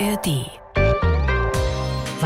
[0.00, 0.57] ARD.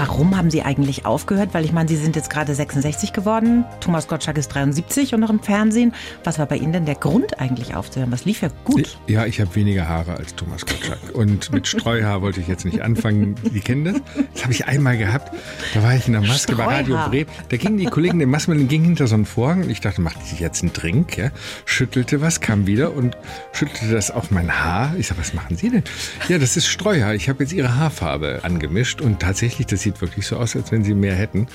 [0.04, 1.50] Warum haben Sie eigentlich aufgehört?
[1.54, 3.64] Weil ich meine, Sie sind jetzt gerade 66 geworden.
[3.78, 5.94] Thomas Gottschalk ist 73 und noch im Fernsehen.
[6.24, 8.10] Was war bei Ihnen denn der Grund eigentlich aufzuhören?
[8.10, 8.98] Was lief ja gut?
[9.06, 10.98] Ja, ich habe weniger Haare als Thomas Gottschalk.
[11.14, 13.36] Und mit Streuhaar wollte ich jetzt nicht anfangen.
[13.44, 13.94] Die kennen das?
[14.34, 15.32] Das habe ich einmal gehabt.
[15.72, 17.30] Da war ich in der Maske bei Radio Bremen.
[17.50, 19.62] Da gingen die Kollegen in Masken ging hinter so einen Vorhang.
[19.62, 21.16] Und ich dachte, macht die jetzt einen Drink?
[21.16, 21.30] Ja?
[21.64, 23.16] Schüttelte was, kam wieder und
[23.52, 24.96] schüttelte das auf mein Haar.
[24.98, 25.84] Ich sage, was machen Sie denn?
[26.28, 27.14] Ja, das ist Streuhaar.
[27.14, 29.00] Ich habe jetzt Ihre Haarfarbe angemischt.
[29.00, 31.46] Und tatsächlich, das sieht wirklich so aus, als wenn sie mehr hätten.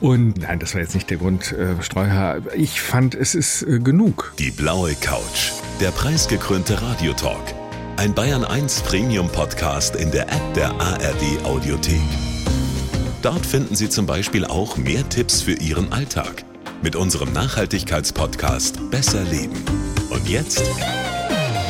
[0.00, 2.38] Und nein, das war jetzt nicht der Grund, äh, Streuhaar.
[2.54, 4.34] Ich fand, es ist äh, genug.
[4.38, 7.54] Die blaue Couch, der preisgekrönte Radiotalk.
[7.96, 12.00] Ein Bayern 1 Premium Podcast in der App der ARD Audiothek.
[13.22, 16.44] Dort finden Sie zum Beispiel auch mehr Tipps für Ihren Alltag
[16.82, 19.64] mit unserem Nachhaltigkeitspodcast Besser Leben.
[20.10, 20.62] Und jetzt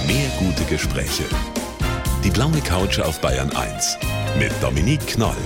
[0.07, 1.25] mehr gute Gespräche.
[2.25, 3.99] Die blaue Couch auf Bayern 1
[4.39, 5.37] mit Dominique Knoll.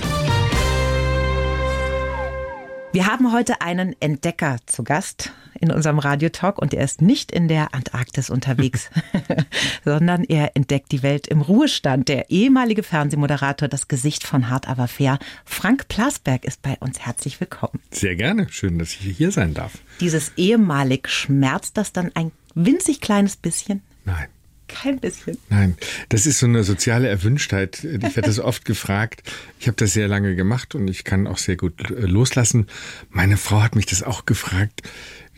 [2.93, 7.47] Wir haben heute einen Entdecker zu Gast in unserem Radiotalk und er ist nicht in
[7.47, 8.89] der Antarktis unterwegs,
[9.85, 12.09] sondern er entdeckt die Welt im Ruhestand.
[12.09, 16.99] Der ehemalige Fernsehmoderator, das Gesicht von Hart aber fair, Frank Plasberg ist bei uns.
[16.99, 17.79] Herzlich willkommen.
[17.91, 18.47] Sehr gerne.
[18.49, 19.77] Schön, dass ich hier sein darf.
[20.01, 23.83] Dieses ehemalig schmerzt das dann ein winzig kleines bisschen?
[24.03, 24.27] Nein.
[24.73, 25.37] Kein bisschen.
[25.49, 25.75] Nein,
[26.09, 27.83] das ist so eine soziale Erwünschtheit.
[27.83, 29.23] Ich werde das oft gefragt.
[29.59, 32.67] Ich habe das sehr lange gemacht und ich kann auch sehr gut äh, loslassen.
[33.09, 34.81] Meine Frau hat mich das auch gefragt.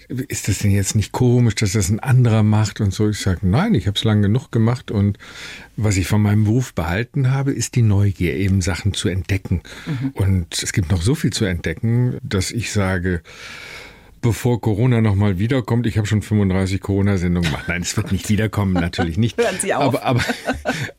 [0.09, 3.09] Ist das denn jetzt nicht komisch, dass das ein anderer macht und so?
[3.09, 5.17] Ich sage, nein, ich habe es lange genug gemacht und
[5.77, 9.61] was ich von meinem Beruf behalten habe, ist die Neugier, eben Sachen zu entdecken.
[9.85, 10.09] Mhm.
[10.13, 13.21] Und es gibt noch so viel zu entdecken, dass ich sage,
[14.23, 15.85] bevor Corona nochmal wiederkommt.
[15.85, 17.67] Ich habe schon 35 Corona-Sendungen gemacht.
[17.67, 19.37] Nein, es wird nicht wiederkommen, natürlich nicht.
[19.41, 20.01] Hören Sie auf.
[20.03, 20.23] Aber,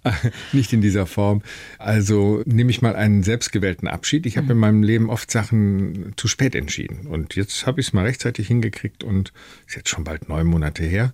[0.05, 0.14] aber
[0.53, 1.42] nicht in dieser Form.
[1.78, 4.27] Also nehme ich mal einen selbstgewählten Abschied.
[4.27, 7.06] Ich habe in meinem Leben oft Sachen zu spät entschieden.
[7.09, 9.32] Und jetzt habe ich es mal rechtzeitig hingekriegt und
[9.66, 11.12] ist jetzt schon bald neun Monate her.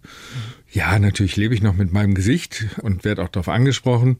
[0.72, 4.18] Ja, natürlich lebe ich noch mit meinem Gesicht und werde auch darauf angesprochen,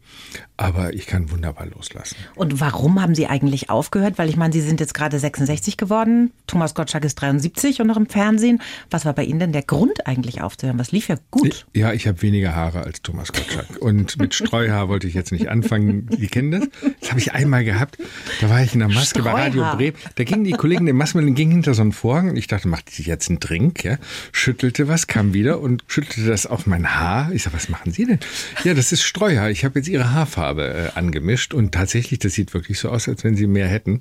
[0.56, 2.16] aber ich kann wunderbar loslassen.
[2.34, 4.19] Und warum haben Sie eigentlich aufgehört?
[4.19, 7.97] Weil ich meine, Sie sind jetzt gerade 66 geworden, Thomas Gottschalk ist 73 und noch
[7.97, 8.61] im Fernsehen.
[8.91, 10.78] Was war bei Ihnen denn der Grund eigentlich aufzuhören?
[10.78, 11.66] Was lief ja gut?
[11.72, 15.49] Ja, ich habe weniger Haare als Thomas Gottschalk und mit Streuhaar wollte ich jetzt nicht
[15.49, 16.09] anfangen.
[16.09, 16.69] Die kennen das?
[17.00, 17.99] Das habe ich einmal gehabt.
[18.41, 19.37] Da war ich in der Maske Streuhaar.
[19.37, 19.97] bei Radio Bremen.
[20.17, 22.99] Da gingen die Kollegen in Masken gingen hinter so einen Vorhang und ich dachte, macht
[22.99, 23.84] die jetzt einen Drink?
[23.84, 23.99] Ja?
[24.32, 27.30] Schüttelte was, kam wieder und schüttelte das das auf mein Haar.
[27.32, 28.18] Ich sage, was machen Sie denn?
[28.64, 29.50] Ja, das ist Streuhaar.
[29.50, 33.24] Ich habe jetzt Ihre Haarfarbe äh, angemischt und tatsächlich, das sieht wirklich so aus, als
[33.24, 34.00] wenn Sie mehr hätten.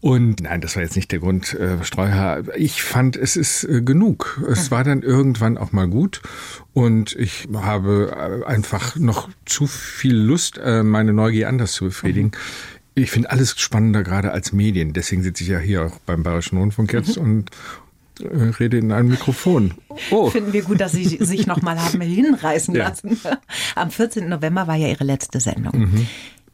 [0.00, 2.54] Und nein, das war jetzt nicht der Grund, äh, Streuhaar.
[2.56, 4.42] Ich fand, es ist äh, genug.
[4.50, 6.20] Es war dann irgendwann auch mal gut.
[6.74, 12.32] Und ich habe äh, einfach noch zu viel Lust, äh, meine Neugier anders zu befriedigen.
[12.32, 13.02] Mhm.
[13.02, 14.92] Ich finde alles spannender gerade als Medien.
[14.92, 17.22] Deswegen sitze ich ja hier auch beim Bayerischen Rundfunk jetzt mhm.
[17.22, 17.50] und
[18.20, 19.74] rede in ein Mikrofon.
[20.10, 20.30] Oh.
[20.30, 22.88] Finden wir gut, dass Sie sich nochmal haben hinreißen ja.
[22.88, 23.18] lassen.
[23.74, 24.28] Am 14.
[24.28, 25.78] November war ja Ihre letzte Sendung.
[25.78, 26.06] Mhm.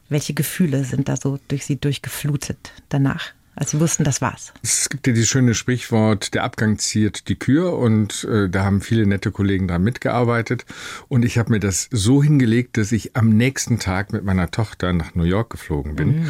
[0.09, 3.33] Welche Gefühle sind da so durch Sie durchgeflutet danach?
[3.57, 4.53] Als Sie wussten, das war's.
[4.63, 8.81] Es gibt ja dieses schöne Sprichwort, der Abgang ziert die Kür und äh, da haben
[8.81, 10.65] viele nette Kollegen dran mitgearbeitet
[11.09, 14.93] und ich habe mir das so hingelegt, dass ich am nächsten Tag mit meiner Tochter
[14.93, 16.27] nach New York geflogen bin mm.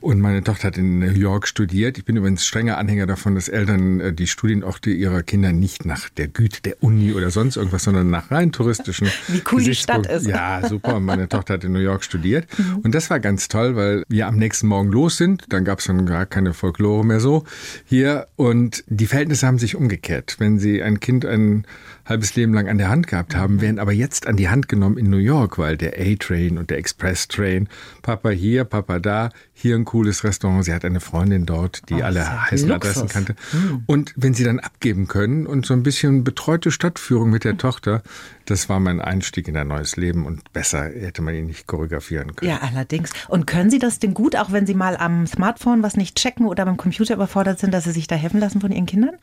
[0.00, 1.98] und meine Tochter hat in New York studiert.
[1.98, 6.08] Ich bin übrigens strenger Anhänger davon, dass Eltern äh, die Studienorte ihrer Kinder nicht nach
[6.10, 10.06] der Güte der Uni oder sonst irgendwas, sondern nach rein touristischen Wie cool die Stadt
[10.06, 10.26] ist.
[10.26, 10.96] Ja, super.
[10.96, 12.78] Und meine Tochter hat in New York studiert mhm.
[12.78, 15.44] und das war ganz toll, weil wir am nächsten Morgen los sind.
[15.48, 17.44] Dann gab es dann gar keine Folklore mehr so
[17.84, 18.26] hier.
[18.36, 20.36] Und die Verhältnisse haben sich umgekehrt.
[20.38, 21.66] Wenn Sie ein Kind ein
[22.06, 24.96] halbes Leben lang an der Hand gehabt haben, werden aber jetzt an die Hand genommen
[24.96, 27.68] in New York, weil der A-Train und der Express-Train,
[28.02, 30.64] Papa hier, Papa da, hier ein cooles Restaurant.
[30.64, 33.34] Sie hat eine Freundin dort, die oh, alle heißen Adressen kannte.
[33.50, 33.82] Hm.
[33.86, 37.58] Und wenn sie dann abgeben können und so ein bisschen betreute Stadtführung mit der hm.
[37.58, 38.02] Tochter,
[38.44, 42.36] das war mein Einstieg in ein neues Leben und besser hätte man ihn nicht choreografieren
[42.36, 42.50] können.
[42.50, 43.10] Ja, allerdings.
[43.28, 46.46] Und können Sie das denn gut, auch wenn Sie mal am Smartphone was nicht checken
[46.46, 49.16] oder beim Computer überfordert sind, dass Sie sich da helfen lassen von Ihren Kindern?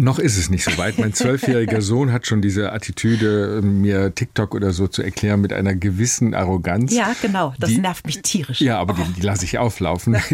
[0.00, 0.96] Noch ist es nicht so weit.
[0.98, 5.74] Mein zwölfjähriger Sohn hat schon diese Attitüde, mir TikTok oder so zu erklären mit einer
[5.74, 6.94] gewissen Arroganz.
[6.94, 7.52] Ja, genau.
[7.58, 8.60] Das die, nervt mich tierisch.
[8.60, 9.04] Ja, aber oh.
[9.04, 10.16] die, die lasse ich auflaufen.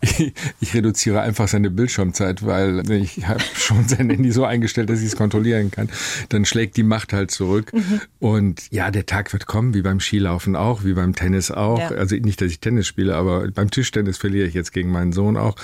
[0.00, 5.00] Ich, ich, reduziere einfach seine Bildschirmzeit, weil ich habe schon sein Handy so eingestellt, dass
[5.00, 5.88] ich es kontrollieren kann.
[6.30, 7.72] Dann schlägt die Macht halt zurück.
[7.72, 8.00] Mhm.
[8.18, 11.78] Und ja, der Tag wird kommen, wie beim Skilaufen auch, wie beim Tennis auch.
[11.78, 11.88] Ja.
[11.90, 15.36] Also nicht, dass ich Tennis spiele, aber beim Tischtennis verliere ich jetzt gegen meinen Sohn
[15.36, 15.54] auch.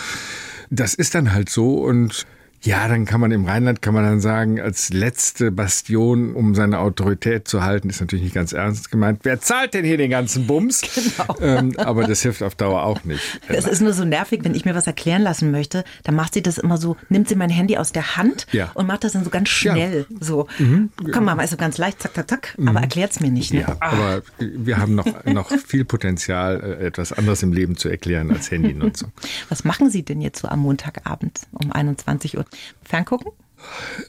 [0.71, 2.27] Das ist dann halt so und
[2.63, 6.81] Ja, dann kann man im Rheinland, kann man dann sagen, als letzte Bastion, um seine
[6.81, 9.21] Autorität zu halten, ist natürlich nicht ganz ernst gemeint.
[9.23, 10.83] Wer zahlt denn hier den ganzen Bums?
[10.99, 11.37] Genau.
[11.41, 13.41] Ähm, aber das hilft auf Dauer auch nicht.
[13.49, 16.43] Es ist nur so nervig, wenn ich mir was erklären lassen möchte, dann macht sie
[16.43, 18.71] das immer so, nimmt sie mein Handy aus der Hand ja.
[18.75, 20.07] und macht das dann so ganz schnell.
[20.09, 20.17] Ja.
[20.21, 20.91] So, mhm.
[21.13, 22.69] komm mal, ist so ganz leicht, zack, zack, zack, mhm.
[22.69, 23.55] aber erklärt es mir nicht.
[23.55, 23.61] Ne?
[23.61, 23.91] Ja, ah.
[23.91, 28.51] aber wir haben noch, noch viel Potenzial, äh, etwas anderes im Leben zu erklären als
[28.51, 29.13] Handynutzung.
[29.49, 32.45] Was machen Sie denn jetzt so am Montagabend um 21 Uhr?
[32.83, 33.33] Ferngucken?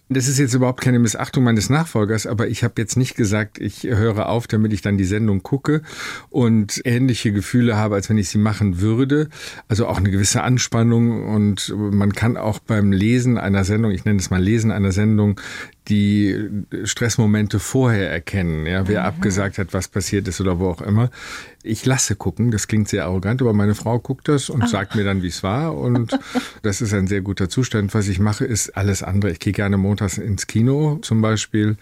[0.09, 3.83] Das ist jetzt überhaupt keine Missachtung meines Nachfolgers, aber ich habe jetzt nicht gesagt, ich
[3.83, 5.81] höre auf, damit ich dann die Sendung gucke
[6.30, 9.30] und ähnliche Gefühle habe, als wenn ich sie machen würde.
[9.68, 14.19] Also auch eine gewisse Anspannung und man kann auch beim Lesen einer Sendung, ich nenne
[14.19, 15.39] es mal Lesen einer Sendung,
[15.89, 16.50] die
[16.83, 19.07] Stressmomente vorher erkennen, ja, wer mhm.
[19.07, 21.09] abgesagt hat, was passiert ist oder wo auch immer.
[21.63, 24.68] Ich lasse gucken, das klingt sehr arrogant, aber meine Frau guckt das und Ach.
[24.68, 26.18] sagt mir dann, wie es war und
[26.62, 27.94] das ist ein sehr guter Zustand.
[27.94, 29.31] Was ich mache, ist alles andere.
[29.31, 31.77] Ich gehe gerne montags ins Kino zum Beispiel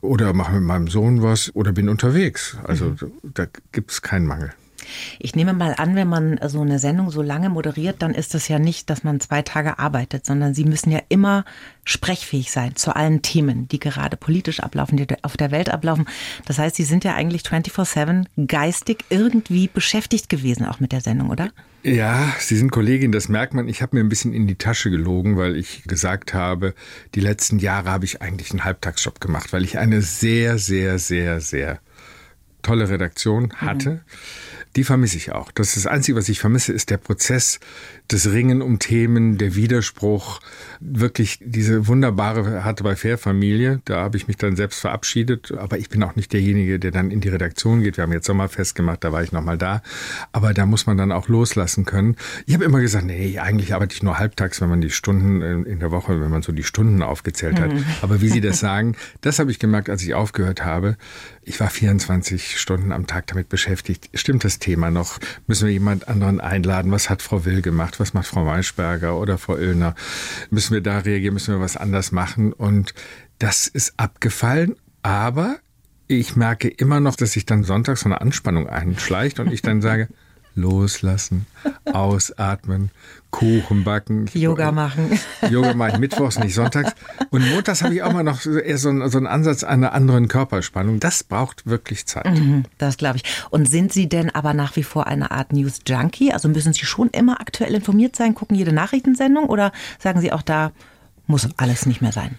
[0.00, 2.56] oder mache mit meinem Sohn was oder bin unterwegs.
[2.64, 3.12] Also mhm.
[3.34, 4.52] da gibt es keinen Mangel.
[5.18, 8.48] Ich nehme mal an, wenn man so eine Sendung so lange moderiert, dann ist das
[8.48, 11.44] ja nicht, dass man zwei Tage arbeitet, sondern Sie müssen ja immer
[11.84, 16.06] sprechfähig sein zu allen Themen, die gerade politisch ablaufen, die auf der Welt ablaufen.
[16.46, 21.30] Das heißt, Sie sind ja eigentlich 24-7 geistig irgendwie beschäftigt gewesen, auch mit der Sendung,
[21.30, 21.50] oder?
[21.82, 23.66] Ja, Sie sind Kollegin, das merkt man.
[23.66, 26.74] Ich habe mir ein bisschen in die Tasche gelogen, weil ich gesagt habe,
[27.14, 31.40] die letzten Jahre habe ich eigentlich einen Halbtagsjob gemacht, weil ich eine sehr, sehr, sehr,
[31.40, 31.80] sehr
[32.62, 33.90] tolle Redaktion hatte.
[33.90, 34.00] Mhm
[34.76, 35.50] die vermisse ich auch.
[35.50, 37.58] Das ist das Einzige, was ich vermisse, ist der Prozess
[38.10, 40.40] des Ringen um Themen, der Widerspruch,
[40.80, 43.80] wirklich diese wunderbare Harte bei Fair Familie.
[43.84, 47.10] Da habe ich mich dann selbst verabschiedet, aber ich bin auch nicht derjenige, der dann
[47.10, 47.96] in die Redaktion geht.
[47.96, 49.82] Wir haben jetzt Sommerfest gemacht, da war ich nochmal da.
[50.32, 52.16] Aber da muss man dann auch loslassen können.
[52.46, 55.78] Ich habe immer gesagt, nee, eigentlich arbeite ich nur halbtags, wenn man die Stunden in
[55.78, 57.72] der Woche, wenn man so die Stunden aufgezählt hat.
[57.72, 57.84] Mhm.
[58.02, 60.96] Aber wie Sie das sagen, das habe ich gemerkt, als ich aufgehört habe.
[61.42, 64.10] Ich war 24 Stunden am Tag damit beschäftigt.
[64.14, 65.18] Stimmt das Thema noch?
[65.46, 66.92] Müssen wir jemand anderen einladen?
[66.92, 67.99] Was hat Frau Will gemacht?
[68.00, 69.94] Was macht Frau Maischberger oder Frau Illner?
[70.50, 71.34] Müssen wir da reagieren?
[71.34, 72.52] Müssen wir was anders machen?
[72.52, 72.94] Und
[73.38, 75.58] das ist abgefallen, aber
[76.08, 79.80] ich merke immer noch, dass sich dann sonntags so eine Anspannung einschleicht und ich dann
[79.80, 80.08] sage,
[80.54, 81.46] loslassen,
[81.84, 82.90] ausatmen,
[83.30, 84.28] Kuchen backen.
[84.34, 85.18] Yoga machen.
[85.50, 86.92] Yoga mache ich mittwochs, nicht sonntags.
[87.30, 90.28] Und montags habe ich auch mal noch eher so einen, so einen Ansatz einer anderen
[90.28, 91.00] Körperspannung.
[91.00, 92.26] Das braucht wirklich Zeit.
[92.26, 93.24] Mhm, das glaube ich.
[93.50, 96.32] Und sind Sie denn aber nach wie vor eine Art News-Junkie?
[96.32, 100.42] Also müssen Sie schon immer aktuell informiert sein, gucken jede Nachrichtensendung oder sagen Sie auch
[100.42, 100.72] da,
[101.26, 102.36] muss alles nicht mehr sein?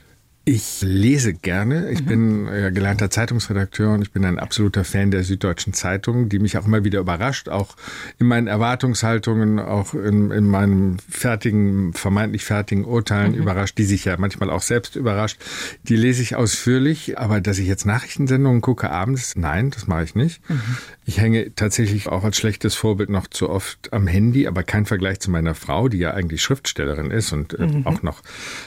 [0.53, 1.92] Ich lese gerne.
[1.92, 2.06] Ich mhm.
[2.07, 6.57] bin ja, gelernter Zeitungsredakteur und ich bin ein absoluter Fan der Süddeutschen Zeitung, die mich
[6.57, 7.77] auch immer wieder überrascht, auch
[8.19, 13.38] in meinen Erwartungshaltungen, auch in, in meinen fertigen, vermeintlich fertigen Urteilen mhm.
[13.38, 15.39] überrascht, die sich ja manchmal auch selbst überrascht.
[15.83, 20.15] Die lese ich ausführlich, aber dass ich jetzt Nachrichtensendungen gucke abends, nein, das mache ich
[20.15, 20.42] nicht.
[20.50, 20.59] Mhm.
[21.06, 25.21] Ich hänge tatsächlich auch als schlechtes Vorbild noch zu oft am Handy, aber kein Vergleich
[25.21, 27.88] zu meiner Frau, die ja eigentlich Schriftstellerin ist und äh, mhm.
[27.88, 28.21] auch noch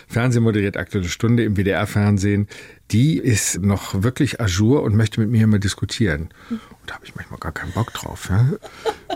[0.09, 2.49] Fernsehen moderiert, aktuelle Stunde im WDR-Fernsehen.
[2.91, 6.29] Die ist noch wirklich ajour und möchte mit mir immer diskutieren.
[6.51, 8.29] Und da habe ich manchmal gar keinen Bock drauf.
[8.31, 8.47] Ja?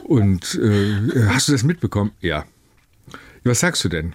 [0.05, 2.13] Und äh, hast du das mitbekommen?
[2.21, 2.45] Ja.
[3.45, 4.15] Was sagst du denn?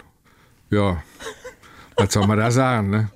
[0.70, 1.02] Ja,
[1.96, 3.10] was soll man da sagen, ne?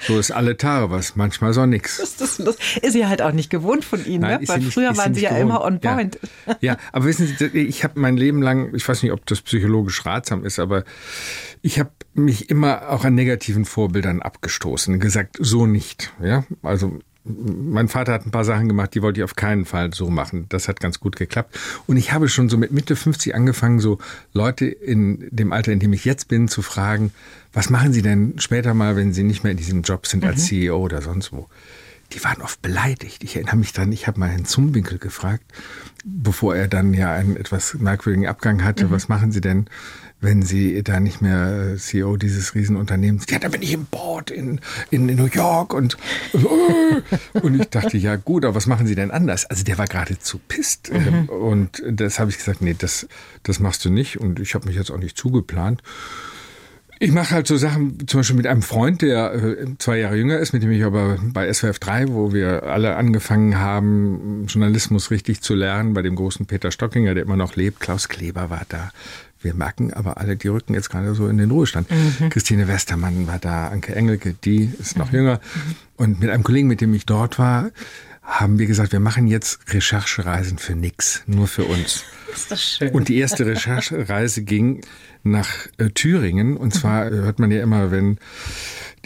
[0.00, 1.98] So ist alle Tage was, manchmal so nix.
[1.98, 4.48] Das, das, das ist sie halt auch nicht gewohnt von Ihnen, Nein, ne?
[4.48, 5.50] Weil nicht, früher waren Sie ja gewohnt.
[5.50, 6.18] immer on point.
[6.46, 9.40] Ja, ja aber wissen Sie, ich habe mein Leben lang, ich weiß nicht, ob das
[9.40, 10.84] psychologisch ratsam ist, aber
[11.62, 16.12] ich habe mich immer auch an negativen Vorbildern abgestoßen, gesagt, so nicht.
[16.22, 16.98] Ja, also
[17.28, 20.46] mein Vater hat ein paar Sachen gemacht, die wollte ich auf keinen Fall so machen.
[20.48, 21.58] Das hat ganz gut geklappt.
[21.86, 23.98] Und ich habe schon so mit Mitte 50 angefangen, so
[24.32, 27.12] Leute in dem Alter, in dem ich jetzt bin, zu fragen,
[27.52, 30.42] was machen Sie denn später mal, wenn Sie nicht mehr in diesem Job sind als
[30.42, 30.46] mhm.
[30.46, 31.48] CEO oder sonst wo?
[32.12, 33.22] Die waren oft beleidigt.
[33.22, 35.44] Ich erinnere mich dran, ich habe mal Herrn Zumwinkel gefragt,
[36.04, 38.90] bevor er dann ja einen etwas merkwürdigen Abgang hatte, mhm.
[38.90, 39.68] was machen Sie denn?
[40.20, 44.60] wenn sie da nicht mehr CEO dieses Riesenunternehmens, ja, da bin ich im Board in,
[44.90, 45.96] in, New York und,
[46.32, 49.46] äh, und ich dachte, ja gut, aber was machen Sie denn anders?
[49.46, 51.28] Also der war geradezu pisst mhm.
[51.28, 53.06] und das habe ich gesagt, nee, das,
[53.44, 55.82] das machst du nicht und ich habe mich jetzt auch nicht zugeplant.
[57.00, 60.38] Ich mache halt so Sachen, zum Beispiel mit einem Freund, der äh, zwei Jahre jünger
[60.38, 65.40] ist, mit dem ich aber bei SWF 3, wo wir alle angefangen haben, Journalismus richtig
[65.40, 68.90] zu lernen, bei dem großen Peter Stockinger, der immer noch lebt, Klaus Kleber war da,
[69.40, 71.88] wir merken aber alle, die rücken jetzt gerade so in den Ruhestand.
[71.90, 72.30] Mhm.
[72.30, 75.18] Christine Westermann war da, Anke Engelke, die ist noch mhm.
[75.18, 75.40] jünger.
[75.96, 77.70] Und mit einem Kollegen, mit dem ich dort war,
[78.28, 82.04] haben wir gesagt, wir machen jetzt Recherchereisen für nix, nur für uns.
[82.32, 82.90] Ist das schön.
[82.90, 84.82] Und die erste Recherchereise ging
[85.22, 86.58] nach äh, Thüringen.
[86.58, 88.18] Und zwar äh, hört man ja immer, wenn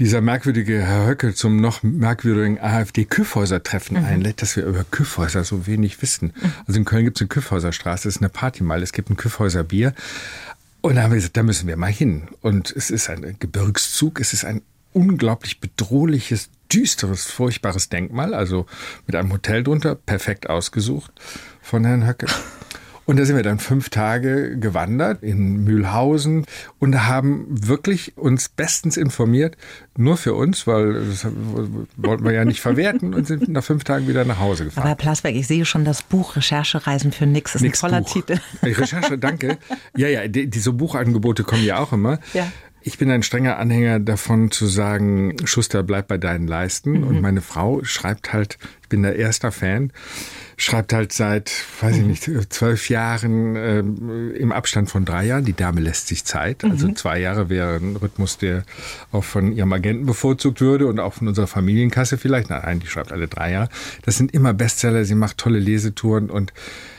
[0.01, 4.05] dieser merkwürdige Herr Höcke zum noch merkwürdigen AfD-Küffhäuser-Treffen mhm.
[4.05, 6.33] einlädt, dass wir über Küffhäuser so wenig wissen.
[6.35, 6.53] Mhm.
[6.67, 9.63] Also in Köln gibt es eine Küffhäuserstraße, das ist eine Partymeile, es gibt ein Küffhäuser
[9.63, 9.95] Bier.
[10.81, 12.25] Und da haben wir gesagt, da müssen wir mal hin.
[12.41, 18.67] Und es ist ein Gebirgszug, es ist ein unglaublich bedrohliches, düsteres, furchtbares Denkmal, also
[19.07, 21.13] mit einem Hotel drunter, perfekt ausgesucht
[21.61, 22.27] von Herrn Höcke.
[23.05, 26.47] Und da sind wir dann fünf Tage gewandert in Mühlhausen
[26.79, 29.57] und haben wirklich uns bestens informiert,
[29.97, 31.27] nur für uns, weil das
[31.97, 34.83] wollten wir ja nicht verwerten und sind nach fünf Tagen wieder nach Hause gefahren.
[34.83, 37.55] Aber Herr Plasberg, ich sehe schon das Buch Recherchereisen für Nix.
[37.55, 38.13] Das ist Nix ein toller Buch.
[38.13, 38.39] Titel.
[38.63, 39.59] Recherche, danke.
[39.97, 42.21] Ja, ja, die, diese Buchangebote kommen ja auch immer.
[42.35, 42.53] Ja.
[42.85, 46.93] Ich bin ein strenger Anhänger davon zu sagen, Schuster, bleib bei deinen Leisten.
[47.01, 47.05] Mhm.
[47.05, 49.93] Und meine Frau schreibt halt, ich bin der erste Fan,
[50.57, 55.45] schreibt halt seit, weiß ich nicht, zwölf Jahren äh, im Abstand von drei Jahren.
[55.45, 56.65] Die Dame lässt sich Zeit.
[56.65, 56.97] Also Mhm.
[56.97, 58.65] zwei Jahre wäre ein Rhythmus, der
[59.13, 62.51] auch von ihrem Agenten bevorzugt würde und auch von unserer Familienkasse vielleicht.
[62.51, 63.69] Nein, die schreibt alle drei Jahre.
[64.05, 65.05] Das sind immer Bestseller.
[65.05, 66.53] Sie macht tolle Lesetouren und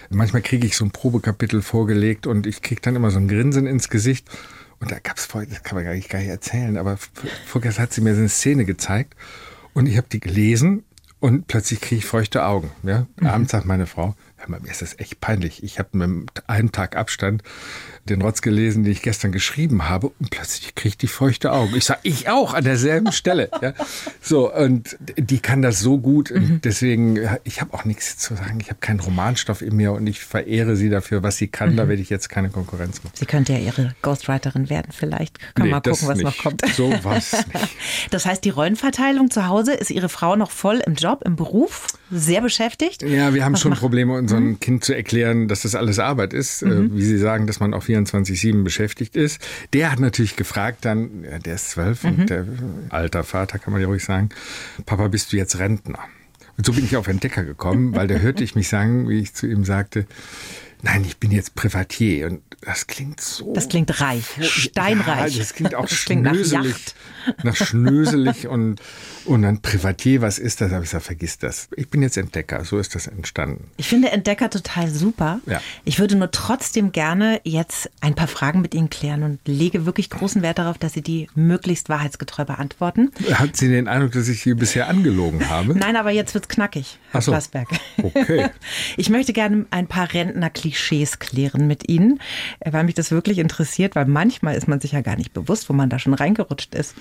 [0.09, 3.67] manchmal kriege ich so ein Probekapitel vorgelegt und ich kriege dann immer so ein Grinsen
[3.67, 4.27] ins Gesicht.
[4.83, 6.97] Und da gab es vorher, das kann man gar nicht, gar nicht erzählen, aber
[7.45, 9.15] vorgestern hat sie mir so eine Szene gezeigt
[9.71, 10.83] und ich habe die gelesen
[11.21, 12.69] und plötzlich kriege ich feuchte Augen.
[12.83, 13.07] Ja?
[13.21, 15.63] Abends sagt meine Frau, hör mal, mir ist das echt peinlich.
[15.63, 17.43] Ich habe mit einem Tag Abstand
[18.09, 21.73] den Rotz gelesen, den ich gestern geschrieben habe und plötzlich kriege ich die feuchte Augen.
[21.75, 23.49] Ich sage, ich auch an derselben Stelle.
[23.61, 23.73] Ja?
[24.21, 28.59] So, und die kann das so gut und deswegen, ich habe auch nichts zu sagen.
[28.61, 31.75] Ich habe keinen Romanstoff in mir und ich verehre sie dafür, was sie kann.
[31.77, 33.13] Da werde ich jetzt keine Konkurrenz machen.
[33.15, 35.39] Sie könnte ja Ihre Ghostwriterin werden vielleicht.
[35.55, 36.25] Kann Nee, mal das gucken, was nicht.
[36.25, 36.61] noch kommt.
[36.75, 37.49] So was nicht.
[38.11, 41.87] Das heißt, die Rollenverteilung zu Hause, ist Ihre Frau noch voll im Job, im Beruf,
[42.11, 43.01] sehr beschäftigt?
[43.01, 46.33] Ja, wir haben Was schon macht- Probleme, unserem Kind zu erklären, dass das alles Arbeit
[46.33, 46.61] ist.
[46.63, 49.41] Äh, Wie Sie sagen, dass man auch 24-7 beschäftigt ist.
[49.73, 52.45] Der hat natürlich gefragt dann, der ist zwölf und der
[52.89, 54.29] alter Vater, kann man ja ruhig sagen,
[54.85, 55.99] Papa, bist du jetzt Rentner?
[56.57, 59.33] Und so bin ich auf Entdecker gekommen, weil da hörte ich mich sagen, wie ich
[59.33, 60.05] zu ihm sagte,
[60.83, 62.27] nein, ich bin jetzt Privatier.
[62.27, 63.53] Und das klingt so...
[63.53, 65.33] Das klingt reich, steinreich.
[65.33, 66.71] Ja, das klingt auch Das klingt nach schnöselig.
[66.71, 66.95] Yacht.
[67.43, 68.81] Nach schnöselig und,
[69.23, 70.69] und dann Privatier, was ist das?
[70.69, 71.69] Da habe ich gesagt, vergiss das.
[71.77, 73.71] Ich bin jetzt Entdecker, so ist das entstanden.
[73.77, 75.39] Ich finde Entdecker total super.
[75.45, 75.61] Ja.
[75.85, 80.09] Ich würde nur trotzdem gerne jetzt ein paar Fragen mit Ihnen klären und lege wirklich
[80.09, 83.11] großen Wert darauf, dass Sie die möglichst wahrheitsgetreu beantworten.
[83.31, 85.75] Hat sie den Eindruck, dass ich sie bisher angelogen habe?
[85.75, 87.33] Nein, aber jetzt wird's knackig, Herr so.
[88.01, 88.49] Okay.
[88.97, 90.72] Ich möchte gerne ein paar Rentner-Klischees
[91.19, 92.19] klären mit Ihnen,
[92.59, 95.69] äh, weil mich das wirklich interessiert, weil manchmal ist man sich ja gar nicht bewusst,
[95.69, 96.95] wo man da schon reingerutscht ist.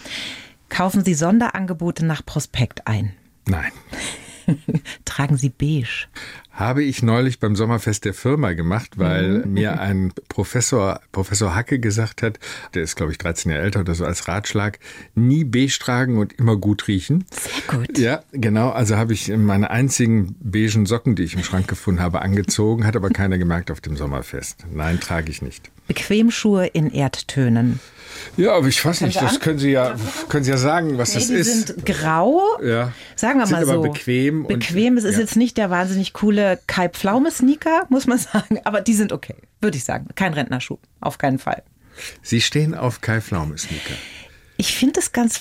[0.69, 3.12] Kaufen Sie Sonderangebote nach Prospekt ein?
[3.47, 3.73] Nein.
[5.04, 6.06] Tragen Sie beige?
[6.52, 12.22] Habe ich neulich beim Sommerfest der Firma gemacht, weil mir ein Professor, Professor Hacke gesagt
[12.22, 12.38] hat,
[12.75, 14.78] der ist glaube ich 13 Jahre älter oder so als Ratschlag,
[15.14, 17.25] nie beige tragen und immer gut riechen.
[17.30, 17.99] Sehr gut.
[17.99, 18.68] Ja, genau.
[18.68, 22.96] Also habe ich meine einzigen beigen Socken, die ich im Schrank gefunden habe, angezogen, hat
[22.96, 24.66] aber keiner gemerkt auf dem Sommerfest.
[24.70, 25.72] Nein, trage ich nicht.
[25.86, 27.80] Bequemschuhe in Erdtönen.
[28.36, 29.96] Ja, aber ich weiß nicht, das können Sie ja,
[30.28, 31.66] können Sie ja sagen, was das die ist.
[31.66, 32.40] sind grau.
[32.62, 32.92] Ja.
[33.16, 33.82] Sagen wir Sind mal aber so.
[33.82, 34.96] bequem und- Bequem.
[34.96, 35.20] Es ist ja.
[35.22, 38.60] jetzt nicht der wahnsinnig coole Kai Pflaume Sneaker, muss man sagen.
[38.64, 39.34] Aber die sind okay.
[39.60, 40.08] Würde ich sagen.
[40.14, 40.78] Kein Rentnerschuh.
[41.00, 41.62] Auf keinen Fall.
[42.22, 43.94] Sie stehen auf Kai Pflaume Sneaker.
[44.56, 45.40] Ich finde es ganz,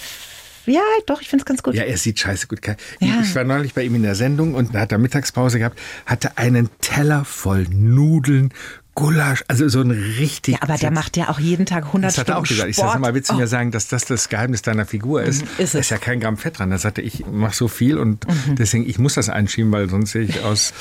[0.65, 1.75] ja, doch, ich finde es ganz gut.
[1.75, 2.61] Ja, er sieht scheiße gut.
[2.61, 2.75] Kai.
[2.99, 3.21] Ja.
[3.21, 6.69] Ich war neulich bei ihm in der Sendung und hat er Mittagspause gehabt, hatte einen
[6.81, 8.53] Teller voll Nudeln,
[8.93, 10.55] Gulasch, also so ein richtig.
[10.55, 12.69] Ja, aber der macht ja auch jeden Tag 100 Das hat er Stunden auch gesagt.
[12.69, 12.87] Ich Sport.
[12.89, 13.37] sag, sag mal, willst du Oh.
[13.37, 15.43] mir sagen, dass das das Geheimnis deiner Figur ist?
[15.43, 15.85] Mhm, ist Da es.
[15.85, 16.69] ist ja kein Gramm Fett dran.
[16.71, 18.55] Da sagte ich, mach so viel und Mhm.
[18.57, 20.73] deswegen, ich muss das einschieben, weil sonst sehe ich aus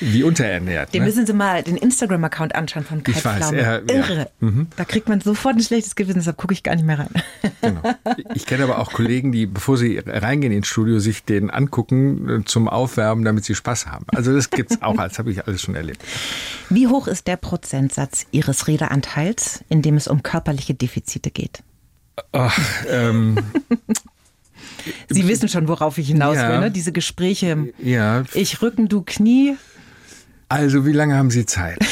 [0.00, 0.94] wie unterernährt.
[0.94, 1.08] Den ne?
[1.08, 3.94] müssen Sie mal den Instagram-Account anschauen von Kai Ich weiß, er- ja.
[3.94, 4.28] Irre.
[4.76, 7.10] Da kriegt man sofort ein schlechtes Gewissen, deshalb gucke ich gar nicht mehr rein.
[7.62, 7.82] Genau.
[8.34, 12.44] Ich kenne aber auch Kollegen, die, bevor sie reingehen ins Studio, sich den angucken äh,
[12.44, 14.06] zum Aufwärmen, damit sie Spaß haben.
[14.14, 16.00] Also das gibt's auch, das habe ich alles schon erlebt.
[16.70, 21.62] Wie hoch ist der Prozentsatz Ihres Redeanteils, in dem es um körperliche Defizite geht?
[22.32, 22.58] Ach,
[22.90, 23.36] ähm,
[25.08, 26.50] Sie wissen schon, worauf ich hinaus Ja.
[26.50, 26.70] will, ne?
[26.70, 27.72] Diese Gespräche.
[27.82, 29.56] ja, Ich Rücken, du Knie.
[30.48, 31.78] also wie lange haben Sie Zeit?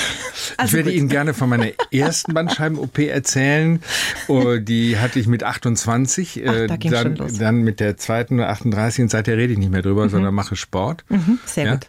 [0.56, 0.98] Also ich werde gut.
[1.00, 3.80] Ihnen gerne von meiner ersten Bandscheiben-OP erzählen.
[4.28, 6.42] Oh, die hatte ich mit 28.
[6.46, 9.72] Ach, äh, da ging's dann, dann mit der zweiten 38 und seither rede ich nicht
[9.72, 11.04] mehr drüber, sondern mache Sport.
[11.08, 11.72] Mhm, sehr Ja?
[11.76, 11.86] gut.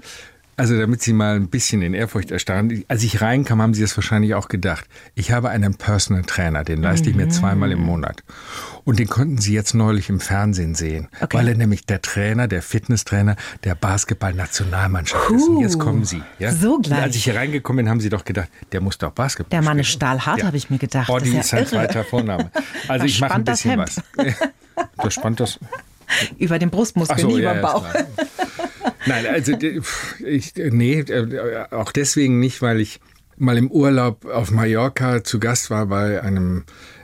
[0.58, 2.86] Also damit Sie mal ein bisschen in Ehrfurcht erstarren.
[2.88, 4.86] Als ich reinkam, haben Sie es wahrscheinlich auch gedacht.
[5.14, 8.24] Ich habe einen Personal Trainer, den leiste ich mir zweimal im Monat.
[8.86, 11.38] Und den konnten Sie jetzt neulich im Fernsehen sehen, Okay.
[11.38, 13.36] weil er nämlich der Trainer, der Fitnesstrainer
[13.66, 15.48] der Basketball-Nationalmannschaft ist.
[15.50, 16.22] Und jetzt kommen Sie.
[16.40, 16.54] Ja?
[16.54, 17.00] so gleich.
[17.00, 19.62] Und als ich hier reingekommen bin, haben Sie doch gedacht, der muss doch Basketball Der
[19.62, 21.08] Mann ist stahlhart, habe ich mir gedacht.
[21.08, 21.68] Body Das ist ja irre.
[21.68, 22.50] zweiter Vorname.
[22.88, 24.02] Also ich mache ein das bisschen was.
[24.98, 25.58] Da spannt das.
[26.38, 27.86] Über den Brustmuskel, nie über den Bauch.
[29.06, 29.54] Nein, also
[30.26, 33.00] ich, nee, äh, auch deswegen nicht, weil ich
[33.38, 36.64] mal im Urlaub auf Mallorca zu Gast war bei einem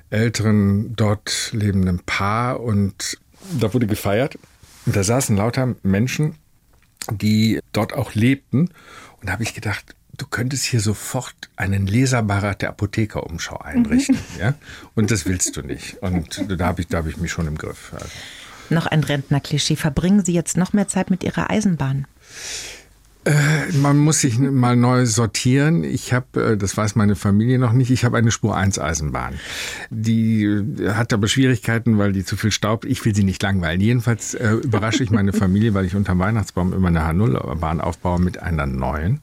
[0.10, 3.18] älteren dort lebenden Paar und
[3.60, 4.38] da wurde gefeiert.
[4.86, 6.36] Und da saßen lauter Menschen,
[7.10, 8.70] die dort auch lebten.
[9.20, 14.18] Und da habe ich gedacht, du könntest hier sofort einen Leserbarat der Apothekerumschau einrichten.
[14.40, 14.56] ja?
[14.96, 16.02] Und das willst du nicht.
[16.02, 17.92] Und da habe ich, da habe ich mich schon im Griff.
[17.94, 18.10] Also.
[18.72, 19.76] Noch ein Rentner-Klischee.
[19.76, 22.08] Verbringen Sie jetzt noch mehr Zeit mit Ihrer Eisenbahn?
[23.74, 25.84] Man muss sich mal neu sortieren.
[25.84, 29.36] Ich habe, äh, das weiß meine Familie noch nicht, ich habe eine Spur 1 Eisenbahn.
[29.92, 32.84] Die äh, hat aber Schwierigkeiten, weil die zu viel Staub.
[32.84, 33.80] Ich will sie nicht langweilen.
[33.80, 38.42] Jedenfalls äh, überrasche ich meine Familie, weil ich unterm Weihnachtsbaum immer eine H0-Bahn aufbaue mit
[38.42, 39.22] einer neuen.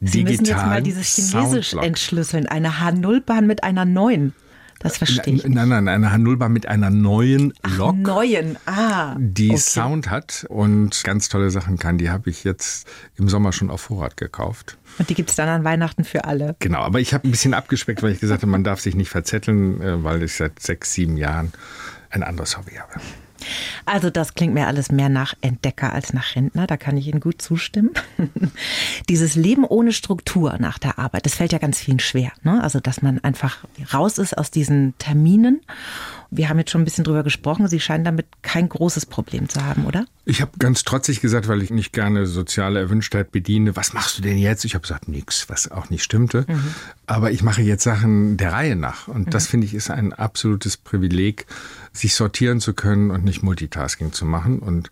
[0.00, 1.86] Sie müssen jetzt mal dieses Chinesisch Soundlok.
[1.86, 2.46] entschlüsseln.
[2.46, 4.32] Eine H0-Bahn mit einer neuen.
[4.80, 5.44] Das verstehe ich.
[5.46, 7.96] Nein, nein, eine H0-Bahn mit einer neuen Lok.
[7.96, 8.56] Neuen.
[8.64, 9.14] Ah.
[9.18, 9.58] die okay.
[9.58, 11.98] Sound hat und ganz tolle Sachen kann.
[11.98, 14.78] Die habe ich jetzt im Sommer schon auf Vorrat gekauft.
[14.98, 16.56] Und die gibt es dann an Weihnachten für alle.
[16.60, 19.10] Genau, aber ich habe ein bisschen abgespeckt, weil ich gesagt habe, man darf sich nicht
[19.10, 21.52] verzetteln, äh, weil ich seit sechs, sieben Jahren
[22.08, 22.94] ein anderes Hobby habe.
[23.86, 27.20] Also das klingt mir alles mehr nach Entdecker als nach Rentner, da kann ich Ihnen
[27.20, 27.90] gut zustimmen.
[29.08, 32.32] Dieses Leben ohne Struktur nach der Arbeit, das fällt ja ganz vielen schwer.
[32.42, 32.62] Ne?
[32.62, 33.58] Also dass man einfach
[33.92, 35.60] raus ist aus diesen Terminen.
[36.30, 39.64] Wir haben jetzt schon ein bisschen drüber gesprochen, Sie scheinen damit kein großes Problem zu
[39.64, 40.06] haben, oder?
[40.24, 44.22] Ich habe ganz trotzig gesagt, weil ich nicht gerne soziale Erwünschtheit bediene, was machst du
[44.22, 44.64] denn jetzt?
[44.64, 46.46] Ich habe gesagt, nichts, was auch nicht stimmte.
[47.06, 49.08] Aber ich mache jetzt Sachen der Reihe nach.
[49.08, 51.46] Und das finde ich ist ein absolutes Privileg,
[51.92, 54.60] sich sortieren zu können und nicht Multitasking zu machen.
[54.60, 54.90] Und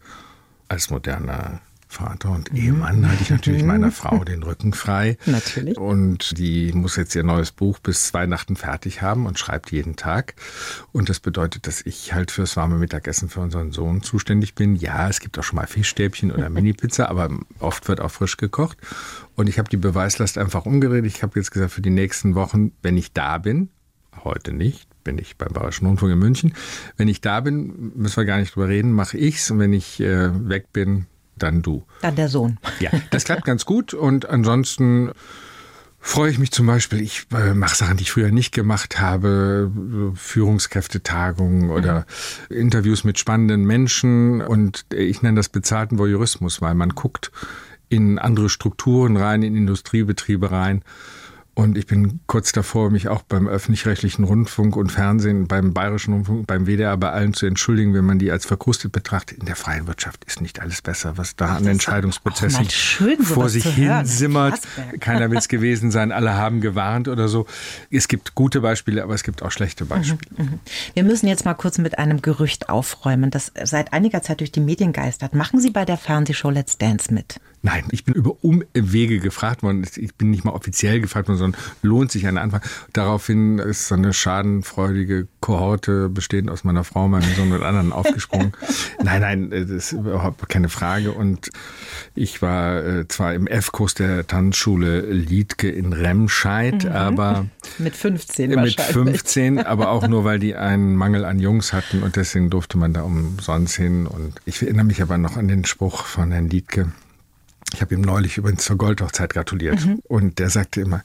[0.69, 5.17] als moderner Vater und Ehemann halte ich natürlich meiner Frau den Rücken frei.
[5.25, 5.79] Natürlich.
[5.79, 10.35] Und die muss jetzt ihr neues Buch bis Weihnachten fertig haben und schreibt jeden Tag.
[10.93, 14.77] Und das bedeutet, dass ich halt fürs warme Mittagessen für unseren Sohn zuständig bin.
[14.77, 18.77] Ja, es gibt auch schon mal Fischstäbchen oder Mini-Pizza, aber oft wird auch frisch gekocht.
[19.35, 21.07] Und ich habe die Beweislast einfach umgedreht.
[21.07, 23.71] Ich habe jetzt gesagt, für die nächsten Wochen, wenn ich da bin,
[24.25, 26.55] heute nicht, bin ich beim Bayerischen Rundfunk in München.
[26.99, 29.51] Wenn ich da bin, müssen wir gar nicht drüber reden, mache ich's.
[29.51, 31.07] Und wenn ich äh, weg bin,
[31.43, 31.85] dann du.
[32.03, 32.59] Dann der Sohn.
[32.81, 35.13] Ja, das klappt ganz gut und ansonsten
[36.01, 39.71] freue ich mich zum Beispiel, ich äh, mache Sachen, die ich früher nicht gemacht habe,
[40.15, 42.07] Führungskräftetagungen oder
[42.49, 47.31] Interviews mit spannenden Menschen und ich nenne das bezahlten Voyeurismus, weil man guckt
[47.89, 50.83] in andere Strukturen rein, in Industriebetriebe rein.
[51.59, 56.47] Und ich bin kurz davor, mich auch beim öffentlich-rechtlichen Rundfunk und Fernsehen, beim Bayerischen Rundfunk,
[56.47, 59.39] beim WDR, bei allen zu entschuldigen, wenn man die als verkrustet betrachtet.
[59.39, 63.65] In der freien Wirtschaft ist nicht alles besser, was da an Entscheidungsprozessen schön, vor sich
[63.65, 64.07] hin hören.
[64.07, 64.61] simmert.
[65.01, 67.45] Keiner will es gewesen sein, alle haben gewarnt oder so.
[67.91, 70.61] Es gibt gute Beispiele, aber es gibt auch schlechte Beispiele.
[70.95, 74.61] Wir müssen jetzt mal kurz mit einem Gerücht aufräumen, das seit einiger Zeit durch die
[74.61, 75.35] Medien geistert.
[75.35, 77.41] Machen Sie bei der Fernsehshow Let's Dance mit?
[77.63, 79.85] Nein, ich bin über Umwege gefragt worden.
[79.97, 81.48] Ich bin nicht mal offiziell gefragt worden, sondern
[81.83, 82.61] lohnt sich ein Anfang.
[82.93, 88.53] Daraufhin ist so eine schadenfreudige Kohorte bestehend aus meiner Frau, meinem Sohn und anderen aufgesprungen.
[89.03, 91.13] nein, nein, das ist überhaupt keine Frage.
[91.13, 91.51] Und
[92.15, 97.47] ich war äh, zwar im F-Kurs der Tanzschule Liedke in Remscheid, aber
[97.79, 98.93] Mit 15 mit wahrscheinlich.
[98.93, 102.93] 15, aber auch nur, weil die einen Mangel an Jungs hatten und deswegen durfte man
[102.93, 104.07] da umsonst hin.
[104.07, 106.93] Und ich erinnere mich aber noch an den Spruch von Herrn Liedke.
[107.75, 109.87] Ich habe ihm neulich übrigens zur Goldhochzeit gratuliert.
[110.05, 111.05] Und der sagte immer,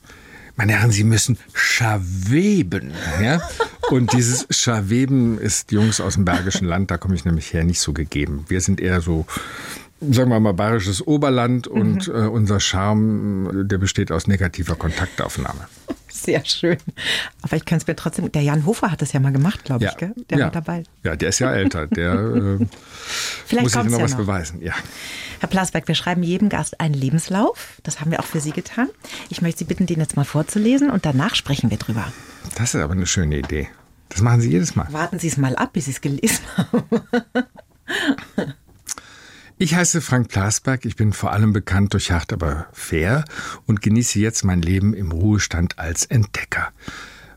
[0.56, 2.92] meine Herren, Sie müssen schaweben.
[3.22, 3.42] Ja?
[3.90, 7.80] Und dieses Schaweben ist Jungs aus dem Bergischen Land, da komme ich nämlich her, nicht
[7.80, 8.46] so gegeben.
[8.48, 9.26] Wir sind eher so,
[10.00, 15.68] sagen wir mal, bayerisches Oberland und äh, unser Charme, der besteht aus negativer Kontaktaufnahme.
[16.14, 16.78] Sehr schön.
[17.42, 18.32] Aber ich kann es mir trotzdem.
[18.32, 20.14] Der Jan Hofer hat das ja mal gemacht, glaube ich, gell?
[20.30, 20.46] Der ja.
[20.46, 20.84] war dabei.
[21.04, 21.88] Ja, der ist ja älter.
[21.88, 22.14] Der
[22.62, 22.66] äh,
[23.48, 24.20] Vielleicht muss kommt's noch ja was noch.
[24.20, 24.62] beweisen.
[24.62, 24.74] Ja.
[25.40, 27.80] Herr Plasberg, wir schreiben jedem Gast einen Lebenslauf.
[27.82, 28.90] Das haben wir auch für Sie getan.
[29.30, 32.06] Ich möchte Sie bitten, den jetzt mal vorzulesen und danach sprechen wir drüber.
[32.56, 33.68] Das ist aber eine schöne Idee.
[34.10, 34.86] Das machen Sie jedes Mal.
[34.92, 36.84] Warten Sie es mal ab, bis Sie es gelesen haben.
[39.64, 40.84] Ich heiße Frank Plasberg.
[40.84, 43.24] Ich bin vor allem bekannt durch Hart aber fair
[43.66, 46.74] und genieße jetzt mein Leben im Ruhestand als Entdecker.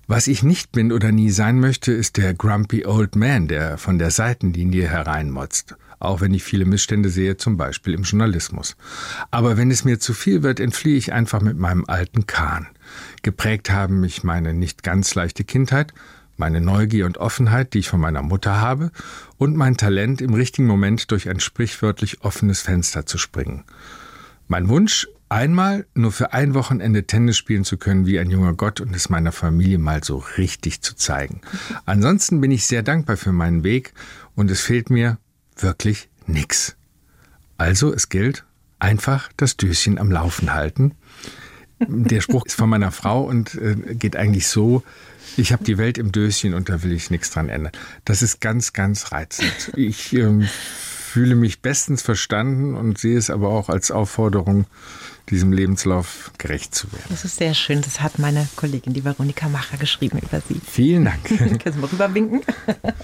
[0.08, 4.00] Was ich nicht bin oder nie sein möchte, ist der grumpy old man, der von
[4.00, 5.76] der Seitenlinie hereinmotzt.
[6.00, 8.76] auch wenn ich viele Missstände sehe, zum Beispiel im Journalismus.
[9.30, 12.66] Aber wenn es mir zu viel wird, entfliehe ich einfach mit meinem alten Kahn.
[13.22, 15.94] Geprägt haben mich meine nicht ganz leichte Kindheit,
[16.36, 18.90] meine Neugier und Offenheit, die ich von meiner Mutter habe,
[19.38, 23.64] und mein Talent, im richtigen Moment durch ein sprichwörtlich offenes Fenster zu springen.
[24.48, 28.80] Mein Wunsch, einmal nur für ein Wochenende Tennis spielen zu können wie ein junger Gott
[28.80, 31.40] und es meiner Familie mal so richtig zu zeigen.
[31.84, 33.92] Ansonsten bin ich sehr dankbar für meinen Weg
[34.34, 35.18] und es fehlt mir
[35.56, 36.76] wirklich nix.
[37.56, 38.44] Also es gilt,
[38.78, 40.94] einfach das Döschen am Laufen halten.
[41.78, 44.82] Der Spruch ist von meiner Frau und äh, geht eigentlich so,
[45.36, 47.72] ich habe die Welt im Döschen und da will ich nichts dran ändern.
[48.04, 49.72] Das ist ganz, ganz reizend.
[49.76, 50.48] Ich ähm,
[51.16, 54.66] fühle mich bestens verstanden und sehe es aber auch als Aufforderung,
[55.30, 57.04] diesem Lebenslauf gerecht zu werden.
[57.08, 57.82] Das ist sehr schön.
[57.82, 60.60] Das hat meine Kollegin, die Veronika Macher, geschrieben über Sie.
[60.64, 61.24] Vielen Dank.
[61.38, 62.42] Können Sie mal rüberwinken?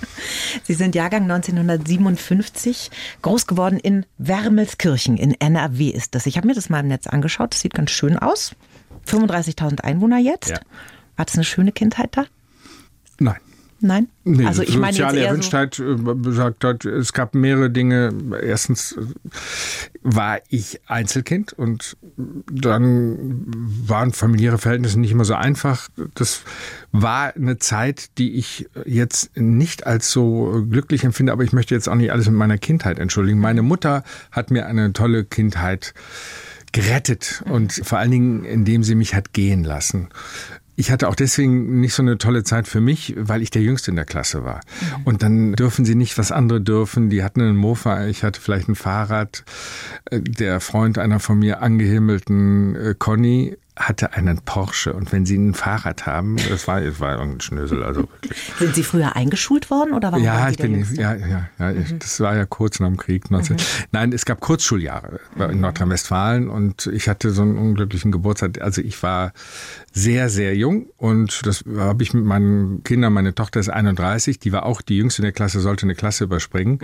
[0.63, 2.91] Sie sind Jahrgang 1957,
[3.23, 6.27] groß geworden in Wermelskirchen in NRW ist das.
[6.27, 7.55] Ich habe mir das mal im Netz angeschaut.
[7.55, 8.55] Das sieht ganz schön aus.
[9.07, 10.51] 35.000 Einwohner jetzt.
[10.51, 10.61] Ja.
[11.17, 12.27] War das eine schöne Kindheit da?
[13.19, 13.41] Nein.
[13.85, 14.09] Nein?
[14.23, 18.15] Nee, also ich meine soziale Erwünschtheit so äh, hat, es gab mehrere Dinge.
[18.41, 19.01] Erstens äh,
[20.03, 23.43] war ich Einzelkind und dann
[23.87, 25.89] waren familiäre Verhältnisse nicht immer so einfach.
[26.15, 26.43] Das
[26.93, 31.89] war eine Zeit, die ich jetzt nicht als so glücklich empfinde, aber ich möchte jetzt
[31.89, 33.41] auch nicht alles mit meiner Kindheit entschuldigen.
[33.41, 35.93] Meine Mutter hat mir eine tolle Kindheit
[36.73, 40.09] gerettet und vor allen Dingen, indem sie mich hat gehen lassen.
[40.75, 43.91] Ich hatte auch deswegen nicht so eine tolle Zeit für mich, weil ich der Jüngste
[43.91, 44.61] in der Klasse war.
[44.81, 45.03] Mhm.
[45.05, 47.11] Und dann dürfen sie nicht, was andere dürfen.
[47.11, 49.45] Die hatten einen Mofa, ich hatte vielleicht ein Fahrrad.
[50.11, 53.57] Äh, der Freund einer von mir angehimmelten äh, Conny
[53.89, 57.83] hatte einen Porsche und wenn Sie ein Fahrrad haben, das war, das war ein Schnösel,
[57.83, 58.53] also wirklich.
[58.59, 61.01] Sind Sie früher eingeschult worden oder warum ja, ich bin, Jüngste?
[61.01, 61.99] ja, ja, ja, mhm.
[61.99, 63.31] das war ja kurz nach dem Krieg.
[63.31, 63.57] 19.
[63.57, 63.61] Mhm.
[63.93, 68.61] Nein, es gab Kurzschuljahre in Nordrhein-Westfalen und ich hatte so einen unglücklichen Geburtstag.
[68.61, 69.33] Also ich war
[69.93, 74.53] sehr, sehr jung und das habe ich mit meinen Kindern, meine Tochter ist 31, die
[74.53, 76.79] war auch die jüngste in der Klasse, sollte eine Klasse überspringen.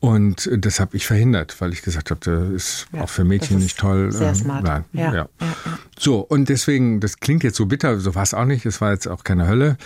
[0.00, 0.08] Mhm.
[0.08, 3.58] Und das habe ich verhindert, weil ich gesagt habe, das ist ja, auch für Mädchen
[3.58, 4.12] nicht toll.
[4.12, 4.64] Sehr ähm, smart.
[4.64, 5.28] Nein, ja, ja.
[5.98, 8.92] So, und deswegen, das klingt jetzt so bitter, so war es auch nicht, es war
[8.92, 9.76] jetzt auch keine Hölle.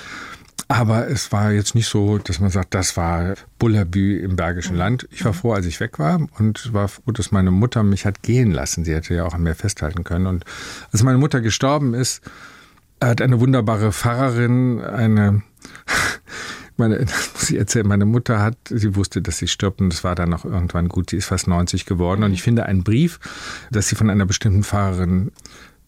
[0.69, 4.79] Aber es war jetzt nicht so, dass man sagt, das war Bullabü im Bergischen mhm.
[4.79, 5.09] Land.
[5.11, 8.23] Ich war froh, als ich weg war und war froh, dass meine Mutter mich hat
[8.23, 8.85] gehen lassen.
[8.85, 10.27] Sie hätte ja auch an mir festhalten können.
[10.27, 10.45] Und
[10.93, 12.23] als meine Mutter gestorben ist,
[13.03, 15.43] hat eine wunderbare Pfarrerin eine
[16.81, 16.99] meine,
[17.35, 20.35] muss ich erzählen, meine Mutter hat, sie wusste, dass sie stirbt und es war dann
[20.35, 23.21] auch irgendwann gut, sie ist fast 90 geworden und ich finde einen Brief,
[23.71, 25.31] dass sie von einer bestimmten Fahrerin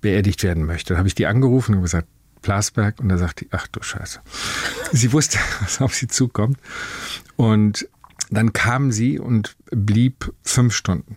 [0.00, 0.94] beerdigt werden möchte.
[0.94, 2.07] Da habe ich die angerufen und gesagt,
[2.42, 4.20] Plasberg und da sagt die, ach du Scheiße.
[4.92, 6.59] Sie wusste, was auf sie zukommt
[7.37, 7.88] und
[8.31, 11.16] dann kam sie und blieb fünf Stunden.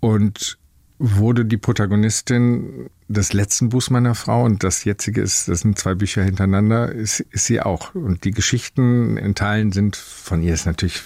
[0.00, 0.58] Und
[0.98, 5.94] wurde die Protagonistin des letzten Buchs meiner Frau und das jetzige ist, das sind zwei
[5.94, 7.94] Bücher hintereinander, ist, ist sie auch.
[7.94, 11.02] Und die Geschichten in Teilen sind von ihr ist natürlich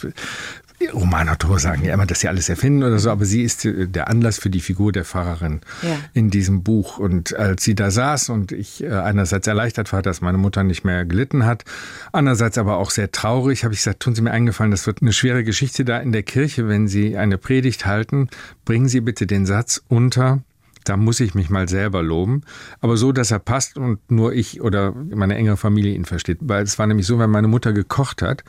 [0.93, 4.39] Romanautor sagen ja immer, dass sie alles erfinden oder so, aber sie ist der Anlass
[4.39, 5.97] für die Figur der Pfarrerin ja.
[6.13, 6.99] in diesem Buch.
[6.99, 10.85] Und als sie da saß und ich äh, einerseits erleichtert war, dass meine Mutter nicht
[10.85, 11.65] mehr gelitten hat,
[12.13, 15.15] andererseits aber auch sehr traurig, habe ich gesagt, tun Sie mir eingefallen, das wird eine
[15.15, 18.29] schwere Geschichte da in der Kirche, wenn Sie eine Predigt halten,
[18.67, 20.43] bringen Sie bitte den Satz unter,
[20.89, 22.43] da muss ich mich mal selber loben,
[22.81, 26.39] aber so, dass er passt und nur ich oder meine engere Familie ihn versteht.
[26.41, 28.45] Weil es war nämlich so, wenn meine Mutter gekocht hat,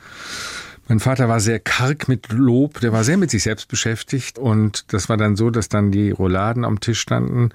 [0.88, 4.92] mein Vater war sehr karg mit Lob, der war sehr mit sich selbst beschäftigt und
[4.92, 7.50] das war dann so, dass dann die Rouladen am Tisch standen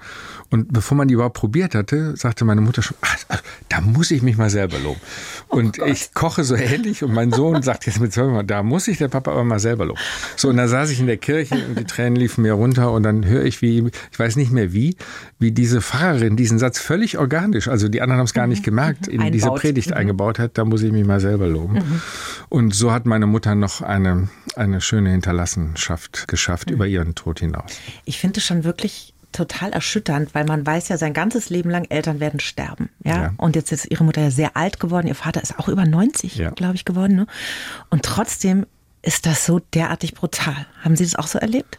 [0.50, 4.22] und bevor man die überhaupt probiert hatte, sagte meine Mutter schon, ach, da muss ich
[4.22, 5.00] mich mal selber loben.
[5.48, 8.62] Oh und oh ich koche so ähnlich und mein Sohn sagt jetzt mit zwölf da
[8.62, 10.00] muss ich der Papa aber mal selber loben.
[10.36, 13.02] So und da saß ich in der Kirche und die Tränen liefen mir runter und
[13.02, 14.96] dann höre ich wie, ich weiß nicht mehr wie,
[15.38, 18.64] wie diese Pfarrerin diesen Satz völlig organisch, also die anderen haben es gar nicht mhm.
[18.64, 19.34] gemerkt, in Einbaut.
[19.34, 19.96] diese Predigt mhm.
[19.96, 21.74] eingebaut hat, da muss ich mich mal selber loben.
[21.74, 22.00] Mhm.
[22.48, 26.74] Und so hat meine meine Mutter noch eine, eine schöne Hinterlassenschaft geschafft mhm.
[26.74, 27.72] über ihren Tod hinaus.
[28.04, 31.86] Ich finde es schon wirklich total erschütternd, weil man weiß ja sein ganzes Leben lang,
[31.88, 32.90] Eltern werden sterben.
[33.02, 33.22] Ja?
[33.22, 33.34] ja.
[33.38, 36.36] Und jetzt ist ihre Mutter ja sehr alt geworden, ihr Vater ist auch über 90,
[36.36, 36.50] ja.
[36.50, 37.16] glaube ich, geworden.
[37.16, 37.26] Ne?
[37.88, 38.66] Und trotzdem
[39.02, 40.66] ist das so derartig brutal.
[40.82, 41.78] Haben Sie das auch so erlebt?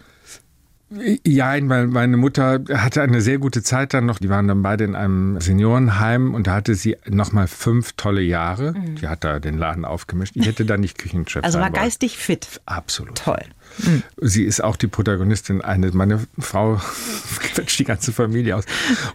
[1.26, 4.20] Ja, weil meine Mutter hatte eine sehr gute Zeit dann noch.
[4.20, 8.22] Die waren dann beide in einem Seniorenheim und da hatte sie noch mal fünf tolle
[8.22, 8.74] Jahre.
[8.74, 8.96] Mhm.
[8.96, 10.36] Die hat da den Laden aufgemischt.
[10.36, 12.62] Ich hätte da nicht Küchenchef Also war geistig fit.
[12.66, 13.18] Absolut.
[13.18, 13.42] Toll.
[13.80, 14.04] Mhm.
[14.22, 15.62] Sie ist auch die Protagonistin.
[15.62, 16.80] Eine, meine Frau
[17.40, 18.66] quetscht die ganze Familie aus.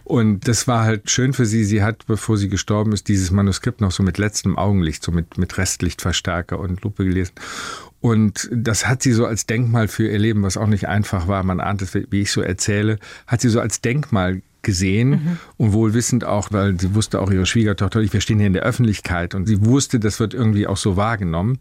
[0.03, 1.63] Und das war halt schön für sie.
[1.63, 5.37] Sie hat, bevor sie gestorben ist, dieses Manuskript noch so mit letztem Augenlicht, so mit,
[5.37, 7.33] mit Restlichtverstärker und Lupe gelesen.
[8.01, 11.43] Und das hat sie so als Denkmal für ihr Leben, was auch nicht einfach war,
[11.43, 12.97] man ahnt es, wie ich so erzähle,
[13.27, 15.37] hat sie so als Denkmal gesehen mhm.
[15.57, 18.63] und wohl wissend auch, weil sie wusste auch ihre Schwiegertochter, wir stehen hier in der
[18.63, 21.59] Öffentlichkeit und sie wusste, das wird irgendwie auch so wahrgenommen.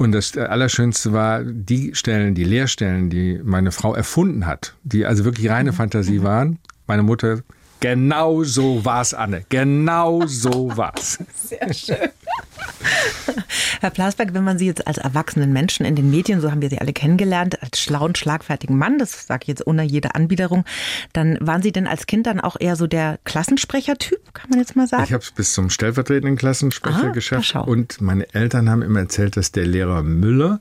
[0.00, 5.26] Und das Allerschönste war die Stellen, die Lehrstellen, die meine Frau erfunden hat, die also
[5.26, 5.76] wirklich reine mhm.
[5.76, 6.22] Fantasie mhm.
[6.22, 6.58] waren.
[6.86, 7.42] Meine Mutter
[7.80, 9.44] Genau so war's, Anne.
[9.48, 11.18] Genau so war's.
[11.34, 11.96] Sehr schön.
[13.80, 16.68] Herr Plasberg, wenn man Sie jetzt als erwachsenen Menschen in den Medien, so haben wir
[16.68, 20.64] Sie alle kennengelernt, als schlauen, schlagfertigen Mann, das sage ich jetzt ohne jede Anbiederung,
[21.12, 24.76] dann waren Sie denn als Kind dann auch eher so der Klassensprechertyp, kann man jetzt
[24.76, 25.04] mal sagen?
[25.04, 29.36] Ich habe es bis zum stellvertretenden Klassensprecher Aha, geschafft und meine Eltern haben immer erzählt,
[29.36, 30.60] dass der Lehrer Müller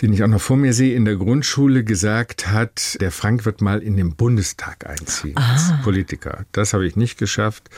[0.00, 3.60] den ich auch noch vor mir sehe, in der Grundschule gesagt hat, der Frank wird
[3.60, 5.52] mal in den Bundestag einziehen ah.
[5.52, 6.44] als Politiker.
[6.52, 7.70] Das habe ich nicht geschafft.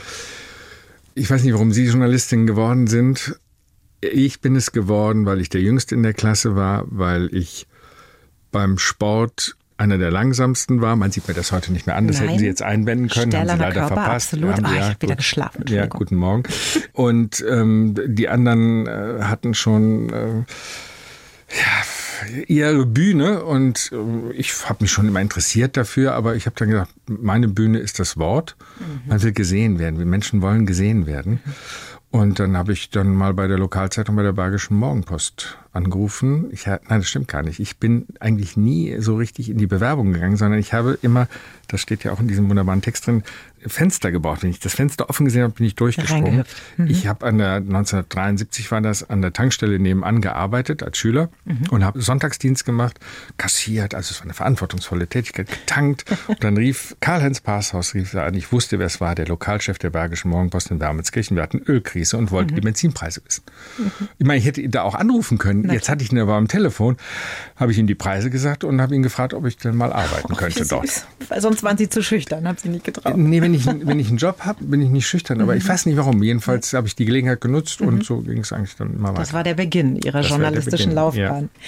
[1.14, 3.38] Ich weiß nicht, warum Sie Journalistin geworden sind.
[4.00, 7.66] Ich bin es geworden, weil ich der Jüngste in der Klasse war, weil ich
[8.52, 10.96] beim Sport einer der langsamsten war.
[10.96, 12.08] Man sieht mir das heute nicht mehr an.
[12.08, 12.28] Das Nein.
[12.28, 13.30] hätten Sie jetzt einwenden können.
[13.30, 14.34] Stählerner haben Sie leider Körper, verpasst.
[14.34, 14.56] Absolut.
[14.56, 15.64] Haben, ah, ja, ich habe wieder geschlafen.
[15.68, 16.42] Ja, guten Morgen.
[16.92, 20.44] Und ähm, die anderen äh, hatten schon äh,
[21.50, 21.84] ja,
[22.46, 26.70] ihre Bühne und äh, ich habe mich schon immer interessiert dafür, aber ich habe dann
[26.70, 28.56] gedacht, meine Bühne ist das Wort.
[28.78, 29.08] Mhm.
[29.08, 29.98] Man will gesehen werden.
[29.98, 31.40] Wir Menschen wollen gesehen werden.
[32.10, 36.48] Und dann habe ich dann mal bei der Lokalzeitung bei der Bergischen Morgenpost angerufen.
[36.52, 37.60] Ich, nein, das stimmt gar nicht.
[37.60, 41.28] Ich bin eigentlich nie so richtig in die Bewerbung gegangen, sondern ich habe immer,
[41.68, 43.24] das steht ja auch in diesem wunderbaren Text drin,
[43.66, 44.42] Fenster gebraucht.
[44.42, 46.44] Wenn ich das Fenster offen gesehen habe, bin ich durchgesprungen.
[46.76, 46.86] Mhm.
[46.86, 51.66] Ich habe an der 1973 war das an der Tankstelle nebenan gearbeitet als Schüler mhm.
[51.70, 52.98] und habe Sonntagsdienst gemacht,
[53.36, 56.04] kassiert, also es war eine verantwortungsvolle Tätigkeit, getankt.
[56.26, 58.34] und dann rief Karl-Heinz Parshaus rief an.
[58.34, 61.36] Ich wusste, wer es war, der Lokalchef der Bergischen Morgenpost in Wermelskirchen.
[61.36, 62.56] Wir hatten Ölkrise und wollten mhm.
[62.56, 63.42] die Benzinpreise wissen.
[64.18, 65.64] Ich meine, ich hätte ihn da auch anrufen können.
[65.66, 66.96] Na, Jetzt hatte ich ihn aber am Telefon,
[67.56, 70.32] habe ich ihm die Preise gesagt und habe ihn gefragt, ob ich denn mal arbeiten
[70.32, 71.06] Och, könnte dort.
[71.28, 73.16] Weil sonst waren Sie zu schüchtern, haben Sie nicht getraut.
[73.16, 75.58] Nee, wenn ich, wenn ich einen Job habe, bin ich nicht schüchtern, aber mhm.
[75.58, 76.22] ich weiß nicht warum.
[76.22, 77.88] Jedenfalls habe ich die Gelegenheit genutzt mhm.
[77.88, 79.20] und so ging es eigentlich dann immer weiter.
[79.20, 81.42] Das war der Beginn Ihrer das journalistischen Beginn, Laufbahn.
[81.42, 81.60] Ja.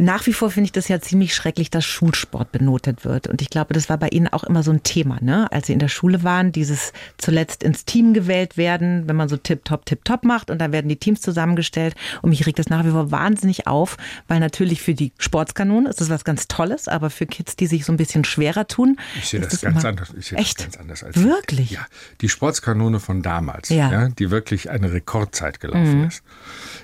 [0.00, 3.26] Nach wie vor finde ich das ja ziemlich schrecklich, dass Schulsport benotet wird.
[3.26, 5.50] Und ich glaube, das war bei Ihnen auch immer so ein Thema, ne?
[5.50, 9.36] Als Sie in der Schule waren, dieses zuletzt ins Team gewählt werden, wenn man so
[9.36, 11.96] tipp-top, tipp-top macht und dann werden die Teams zusammengestellt.
[12.22, 13.96] Und mich regt das nach wie vor wahnsinnig auf,
[14.28, 17.84] weil natürlich für die Sportskanone ist das was ganz Tolles, aber für Kids, die sich
[17.84, 19.00] so ein bisschen schwerer tun.
[19.16, 20.14] Ich sehe das, das, ganz anders.
[20.16, 20.58] Ich sehe echt?
[20.58, 21.72] das ganz anders als Wirklich?
[21.72, 21.84] Ja.
[22.20, 23.90] Die Sportskanone von damals, ja.
[23.90, 26.06] ja die wirklich eine Rekordzeit gelaufen mhm.
[26.06, 26.22] ist.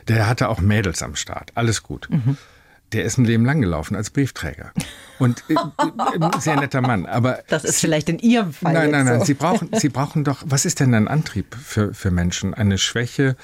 [0.09, 1.53] Der hatte auch Mädels am Start.
[1.55, 2.09] Alles gut.
[2.11, 2.37] Mhm
[2.95, 4.73] der ist ein Leben lang gelaufen als Briefträger.
[5.19, 5.55] Und äh,
[6.21, 7.07] ein sehr netter Mann.
[7.07, 8.73] Aber das ist vielleicht in Ihrem Fall.
[8.73, 9.21] Nein, nein, nein.
[9.21, 9.27] So.
[9.27, 12.55] Sie brauchen, Sie brauchen doch, was ist denn ein Antrieb für, für Menschen?
[12.55, 13.37] Eine Schwäche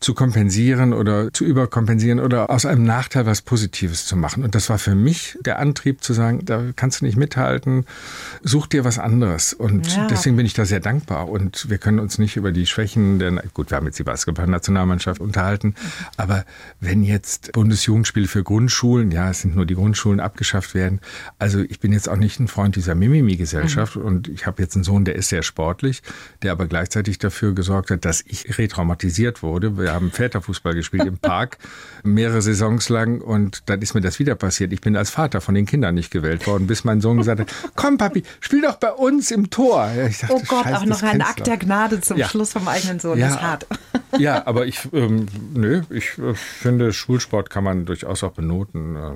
[0.00, 4.44] zu kompensieren oder zu überkompensieren oder aus einem Nachteil was Positives zu machen.
[4.44, 7.86] Und das war für mich der Antrieb zu sagen, da kannst du nicht mithalten,
[8.42, 9.52] such dir was anderes.
[9.52, 10.06] Und ja.
[10.06, 11.28] deswegen bin ich da sehr dankbar.
[11.28, 15.20] Und wir können uns nicht über die Schwächen der, gut, wir haben jetzt die Basketball-Nationalmannschaft
[15.20, 15.74] unterhalten,
[16.16, 16.44] aber
[16.80, 21.00] wenn jetzt Bundesjugendspiele für Grundschulen, ja, es sind nur die Grundschulen abgeschafft werden,
[21.38, 24.02] also ich bin jetzt auch nicht ein Freund dieser Mimimi-Gesellschaft mhm.
[24.02, 26.02] und ich habe jetzt einen Sohn, der ist sehr sportlich,
[26.42, 29.78] der aber gleichzeitig dafür gesorgt hat, dass ich retraumatisiert wurde.
[29.78, 31.58] Wir haben Väterfußball gespielt im Park
[32.02, 34.72] mehrere Saisons lang und dann ist mir das wieder passiert.
[34.72, 37.52] Ich bin als Vater von den Kindern nicht gewählt worden, bis mein Sohn gesagt hat,
[37.76, 39.90] komm Papi, spiel doch bei uns im Tor.
[39.96, 42.28] Dachte, oh Gott, Scheiß, auch noch ein Akt der Gnade zum ja.
[42.28, 43.18] Schluss vom eigenen Sohn.
[43.18, 43.28] Ja.
[43.28, 43.66] Das ist hart.
[44.18, 48.96] Ja, aber ich, ähm, nö, ich äh, finde, Schulsport kann man durchaus auch benoten.
[48.96, 49.10] Äh.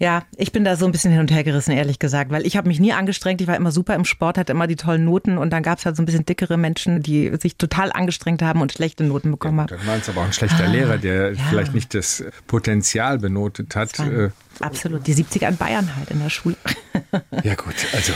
[0.00, 2.56] Ja, ich bin da so ein bisschen hin und her gerissen, ehrlich gesagt, weil ich
[2.56, 3.40] habe mich nie angestrengt.
[3.40, 5.86] Ich war immer super im Sport, hatte immer die tollen Noten und dann gab es
[5.86, 9.56] halt so ein bisschen dickere Menschen, die sich total angestrengt haben und schlechte Noten bekommen
[9.58, 9.76] ja, haben.
[9.76, 11.44] Dann war es aber auch ein schlechter ah, Lehrer, der ja.
[11.48, 13.98] vielleicht nicht das Potenzial benotet hat.
[13.98, 14.30] Äh,
[14.60, 16.56] absolut, die 70er in Bayern halt in der Schule.
[17.42, 18.12] Ja gut, also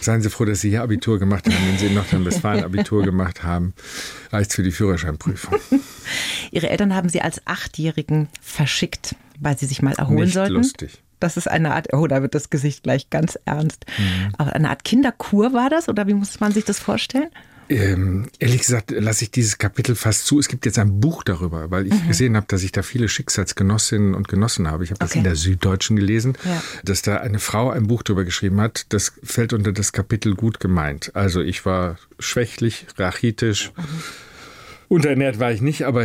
[0.00, 1.56] seien Sie froh, dass Sie hier Abitur gemacht haben.
[1.68, 3.74] Wenn Sie in Nordrhein-Westfalen Abitur gemacht haben,
[4.30, 5.58] reicht für die Führerscheinprüfung.
[6.50, 10.54] Ihre Eltern haben Sie als Achtjährigen verschickt, weil Sie sich mal erholen nicht sollten.
[10.54, 11.01] lustig.
[11.22, 13.86] Das ist eine Art, oh, da wird das Gesicht gleich ganz ernst.
[13.98, 14.34] Mhm.
[14.38, 17.30] Aber eine Art Kinderkur war das oder wie muss man sich das vorstellen?
[17.68, 20.38] Ähm, ehrlich gesagt lasse ich dieses Kapitel fast zu.
[20.38, 22.08] Es gibt jetzt ein Buch darüber, weil ich mhm.
[22.08, 24.84] gesehen habe, dass ich da viele Schicksalsgenossinnen und Genossen habe.
[24.84, 25.08] Ich habe okay.
[25.08, 26.62] das in der Süddeutschen gelesen, ja.
[26.84, 28.86] dass da eine Frau ein Buch darüber geschrieben hat.
[28.90, 31.12] Das fällt unter das Kapitel gut gemeint.
[31.14, 33.72] Also ich war schwächlich, rachitisch.
[33.76, 33.84] Mhm
[34.92, 36.04] Unterernährt war ich nicht, aber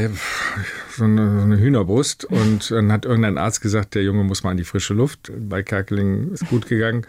[0.96, 2.24] so eine, so eine, Hühnerbrust.
[2.24, 5.30] Und dann hat irgendein Arzt gesagt, der Junge muss mal an die frische Luft.
[5.38, 7.06] Bei Kerkeling ist gut gegangen.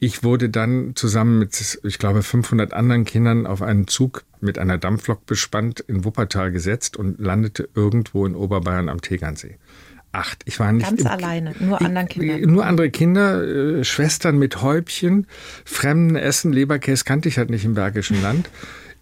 [0.00, 4.78] Ich wurde dann zusammen mit, ich glaube, 500 anderen Kindern auf einen Zug mit einer
[4.78, 9.58] Dampflok bespannt in Wuppertal gesetzt und landete irgendwo in Oberbayern am Tegernsee
[10.10, 10.42] acht.
[10.44, 12.38] Ich war nicht ganz im, alleine, nur anderen Kinder.
[12.46, 15.26] Nur andere Kinder, äh, Schwestern mit Häubchen,
[15.64, 18.50] fremden Essen, Leberkäse kannte ich halt nicht im Bergischen Land.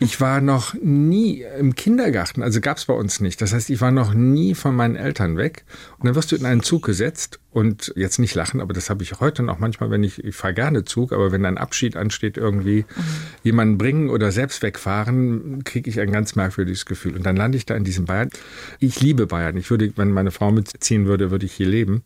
[0.02, 3.42] Ich war noch nie im Kindergarten, also gab es bei uns nicht.
[3.42, 5.66] Das heißt, ich war noch nie von meinen Eltern weg.
[5.98, 9.02] Und dann wirst du in einen Zug gesetzt und jetzt nicht lachen, aber das habe
[9.02, 12.36] ich heute noch manchmal, wenn ich, ich fahre gerne Zug, aber wenn ein Abschied ansteht,
[12.36, 13.02] irgendwie mhm.
[13.42, 17.16] jemanden bringen oder selbst wegfahren, kriege ich ein ganz merkwürdiges Gefühl.
[17.16, 18.30] Und dann lande ich da in diesem Bayern.
[18.78, 19.56] Ich liebe Bayern.
[19.56, 22.04] Ich würde, wenn meine Frau mitziehen würde, würde ich hier leben,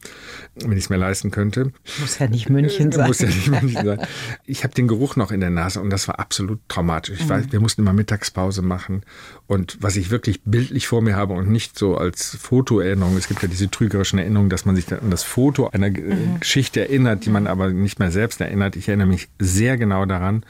[0.54, 1.72] wenn ich es mir leisten könnte.
[2.00, 3.07] Muss ja nicht München sein.
[3.07, 3.98] Muss ja nicht München sein.
[4.46, 7.18] Ich habe den Geruch noch in der Nase und das war absolut traumatisch.
[7.20, 7.30] Ich mhm.
[7.30, 9.02] weiß, wir mussten immer Mittagspause machen.
[9.46, 13.42] Und was ich wirklich bildlich vor mir habe und nicht so als Fotoerinnerung, es gibt
[13.42, 16.38] ja diese trügerischen Erinnerungen, dass man sich an das Foto einer mhm.
[16.38, 18.76] Geschichte erinnert, die man aber nicht mehr selbst erinnert.
[18.76, 20.46] Ich erinnere mich sehr genau daran.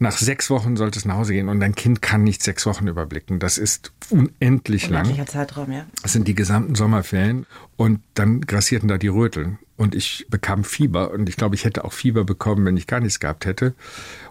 [0.00, 2.88] Nach sechs Wochen sollte es nach Hause gehen und ein Kind kann nicht sechs Wochen
[2.88, 3.38] überblicken.
[3.38, 5.02] Das ist unendlich lang.
[5.02, 5.86] Unendlicher Zeitraum, ja.
[6.02, 7.46] Das sind die gesamten Sommerferien
[7.76, 11.86] und dann grassierten da die Röteln und ich bekam Fieber und ich glaube, ich hätte
[11.86, 13.72] auch Fieber bekommen, wenn ich gar nichts gehabt hätte.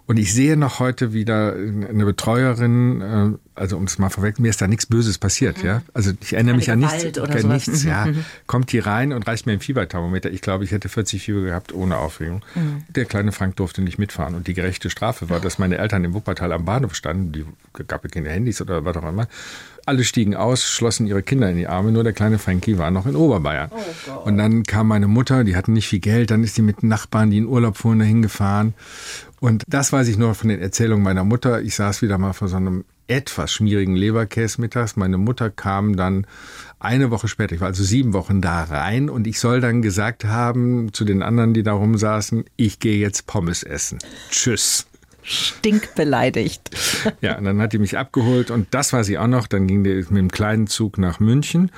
[0.05, 4.49] Und ich sehe noch heute wieder eine Betreuerin, äh, also um es mal vorweg, mir
[4.49, 5.65] ist da nichts Böses passiert, mhm.
[5.65, 5.81] ja.
[5.91, 8.05] Also ich erinnere mich an nichts, oder nichts, ja.
[8.05, 8.25] Mhm.
[8.45, 10.29] Kommt die rein und reicht mir ein Fieberthermometer.
[10.29, 12.45] Ich glaube, ich hätte 40 Fieber gehabt ohne Aufregung.
[12.53, 12.83] Mhm.
[12.89, 14.35] Der kleine Frank durfte nicht mitfahren.
[14.35, 17.45] Und die gerechte Strafe war, dass meine Eltern im Wuppertal am Bahnhof standen, die
[17.87, 19.27] gab ja keine Handys oder was auch immer.
[19.89, 23.07] Alle stiegen aus, schlossen ihre Kinder in die Arme, nur der kleine Frankie war noch
[23.07, 23.71] in Oberbayern.
[23.73, 26.83] Oh und dann kam meine Mutter, die hatten nicht viel Geld, dann ist sie mit
[26.83, 28.75] Nachbarn, die in Urlaub fuhren, dahin gefahren.
[29.39, 31.63] Und das weiß ich nur von den Erzählungen meiner Mutter.
[31.63, 34.95] Ich saß wieder mal vor so einem etwas schmierigen Leberkäse mittags.
[34.95, 36.27] Meine Mutter kam dann
[36.77, 40.23] eine Woche später, ich war also sieben Wochen da rein und ich soll dann gesagt
[40.23, 43.97] haben zu den anderen, die da rumsaßen, ich gehe jetzt Pommes essen.
[44.29, 44.85] Tschüss.
[45.23, 46.69] Stinkbeleidigt.
[47.21, 49.47] Ja, und dann hat die mich abgeholt und das war sie auch noch.
[49.47, 51.71] Dann ging die mit dem kleinen Zug nach München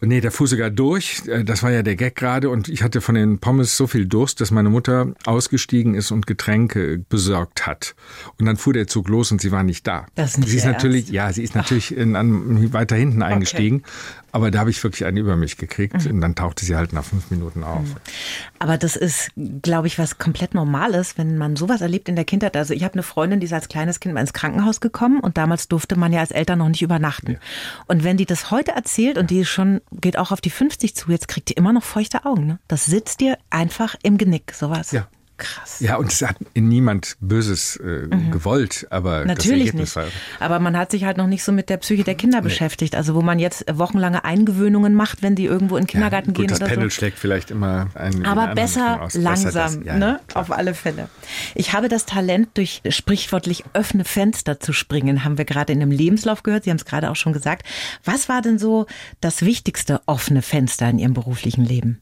[0.00, 1.22] Nee, der fuhr sogar durch.
[1.26, 2.50] Äh, das war ja der Gag gerade.
[2.50, 6.26] Und ich hatte von den Pommes so viel Durst, dass meine Mutter ausgestiegen ist und
[6.26, 7.94] Getränke besorgt hat.
[8.38, 10.06] Und dann fuhr der Zug los und sie war nicht da.
[10.14, 11.12] Das ist nicht sie ist natürlich, Ernst.
[11.12, 13.76] ja, sie ist natürlich in, an, weiter hinten eingestiegen.
[13.76, 13.92] Okay.
[14.32, 16.04] Aber da habe ich wirklich einen über mich gekriegt.
[16.04, 16.10] Mhm.
[16.10, 17.84] Und dann tauchte sie halt nach fünf Minuten auf.
[17.84, 17.94] Mhm.
[18.58, 19.30] Aber das ist,
[19.62, 22.56] glaube ich, was komplett Normales, wenn man sowas erlebt in der Kindheit.
[22.56, 25.36] Also ich habe eine Freundin, die ist als kleines Kind mal ins Krankenhaus gekommen und
[25.38, 27.32] damals durfte man ja als Eltern noch nicht übernachten.
[27.32, 27.38] Ja.
[27.86, 31.10] Und wenn die das heute erzählt und die schon geht auch auf die 50 zu,
[31.10, 32.46] jetzt kriegt die immer noch feuchte Augen.
[32.46, 32.58] Ne?
[32.68, 34.92] Das sitzt dir einfach im Genick, sowas.
[34.92, 35.08] Ja.
[35.36, 35.80] Krass.
[35.80, 38.30] Ja, und es hat niemand Böses äh, mhm.
[38.30, 39.96] gewollt, aber natürlich nicht.
[39.96, 40.06] War
[40.38, 42.44] aber man hat sich halt noch nicht so mit der Psyche der Kinder nee.
[42.44, 42.94] beschäftigt.
[42.94, 46.36] Also wo man jetzt wochenlange Eingewöhnungen macht, wenn die irgendwo in den Kindergarten ja, gut,
[46.36, 46.94] gehen das oder Pendel so.
[46.94, 48.24] schlägt vielleicht immer einen.
[48.24, 50.20] Aber besser langsam, besser das, ja, ne?
[50.34, 51.08] Auf alle Fälle.
[51.56, 55.90] Ich habe das Talent, durch sprichwörtlich offene Fenster zu springen, haben wir gerade in einem
[55.90, 56.64] Lebenslauf gehört.
[56.64, 57.66] Sie haben es gerade auch schon gesagt.
[58.04, 58.86] Was war denn so
[59.20, 62.00] das wichtigste offene Fenster in Ihrem beruflichen Leben?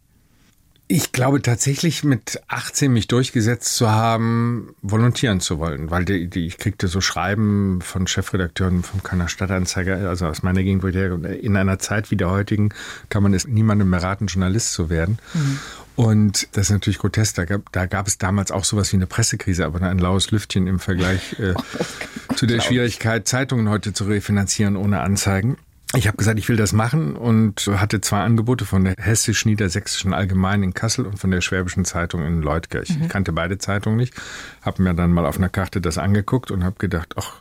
[0.94, 6.44] Ich glaube tatsächlich mit 18 mich durchgesetzt zu haben, volontieren zu wollen, weil die, die,
[6.44, 10.94] ich kriegte so Schreiben von Chefredakteuren vom Kanner Stadtanzeiger, also aus meiner Gegend, wo ich
[10.94, 12.74] in einer Zeit wie der heutigen
[13.08, 15.18] kann man es niemandem mehr raten, Journalist zu werden.
[15.32, 15.58] Mhm.
[15.96, 17.36] Und das ist natürlich grotesk.
[17.36, 20.66] Da gab, da gab es damals auch sowas wie eine Pressekrise, aber ein laues Lüftchen
[20.66, 25.56] im Vergleich äh, oh, zu der Schwierigkeit, Zeitungen heute zu refinanzieren ohne Anzeigen.
[25.94, 30.62] Ich habe gesagt, ich will das machen und hatte zwei Angebote von der Hessisch-Niedersächsischen Allgemeinen
[30.62, 32.96] in Kassel und von der Schwäbischen Zeitung in Leutkirch.
[32.96, 33.02] Mhm.
[33.02, 34.14] Ich kannte beide Zeitungen nicht,
[34.62, 37.40] habe mir dann mal auf einer Karte das angeguckt und habe gedacht, ach,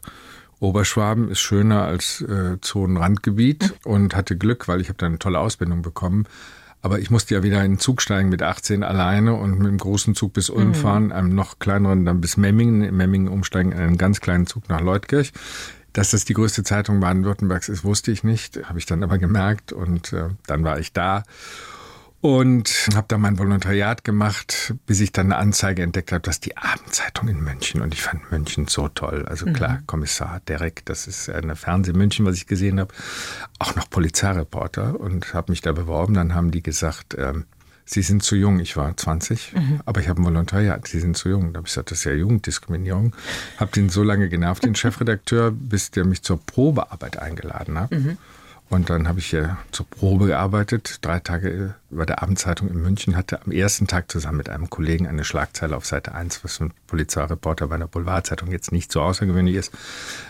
[0.60, 3.92] Oberschwaben ist schöner als äh, Zonenrandgebiet mhm.
[3.92, 6.26] und hatte Glück, weil ich habe da eine tolle Ausbildung bekommen.
[6.84, 9.78] Aber ich musste ja wieder in den Zug steigen mit 18 alleine und mit dem
[9.78, 10.74] großen Zug bis Ulm mhm.
[10.74, 14.68] fahren, einem noch kleineren dann bis Memmingen, in Memmingen umsteigen, in einen ganz kleinen Zug
[14.68, 15.32] nach Leutkirch.
[15.93, 19.73] Dass das die größte Zeitung Baden-Württembergs ist, wusste ich nicht, habe ich dann aber gemerkt
[19.73, 21.23] und äh, dann war ich da
[22.21, 26.56] und habe da mein Volontariat gemacht, bis ich dann eine Anzeige entdeckt habe, dass die
[26.56, 29.25] Abendzeitung in München und ich fand München so toll.
[29.27, 29.54] Also mhm.
[29.54, 29.88] klar, mhm.
[29.88, 32.93] Kommissar Derek, das ist eine Fernseh München, was ich gesehen habe,
[33.58, 36.13] auch noch Polizeireporter und habe mich da beworben.
[36.13, 37.45] Dann haben die gesagt, ähm,
[37.93, 38.62] Sie sind zu jung.
[38.62, 39.82] Ich war 20, mhm.
[39.86, 40.88] aber ich habe ein Volontariat.
[40.88, 41.51] Sie sind zu jung.
[41.51, 43.13] Da habe ich gesagt, das ist ja Jugenddiskriminierung.
[43.58, 47.91] Habe den so lange genervt, den Chefredakteur, bis der mich zur Probearbeit eingeladen hat.
[47.91, 48.17] Mhm.
[48.72, 53.18] Und dann habe ich hier zur Probe gearbeitet, drei Tage bei der Abendzeitung in München,
[53.18, 56.72] hatte am ersten Tag zusammen mit einem Kollegen eine Schlagzeile auf Seite 1, was ein
[56.88, 59.74] Polizeireporter bei einer Boulevardzeitung jetzt nicht so außergewöhnlich ist.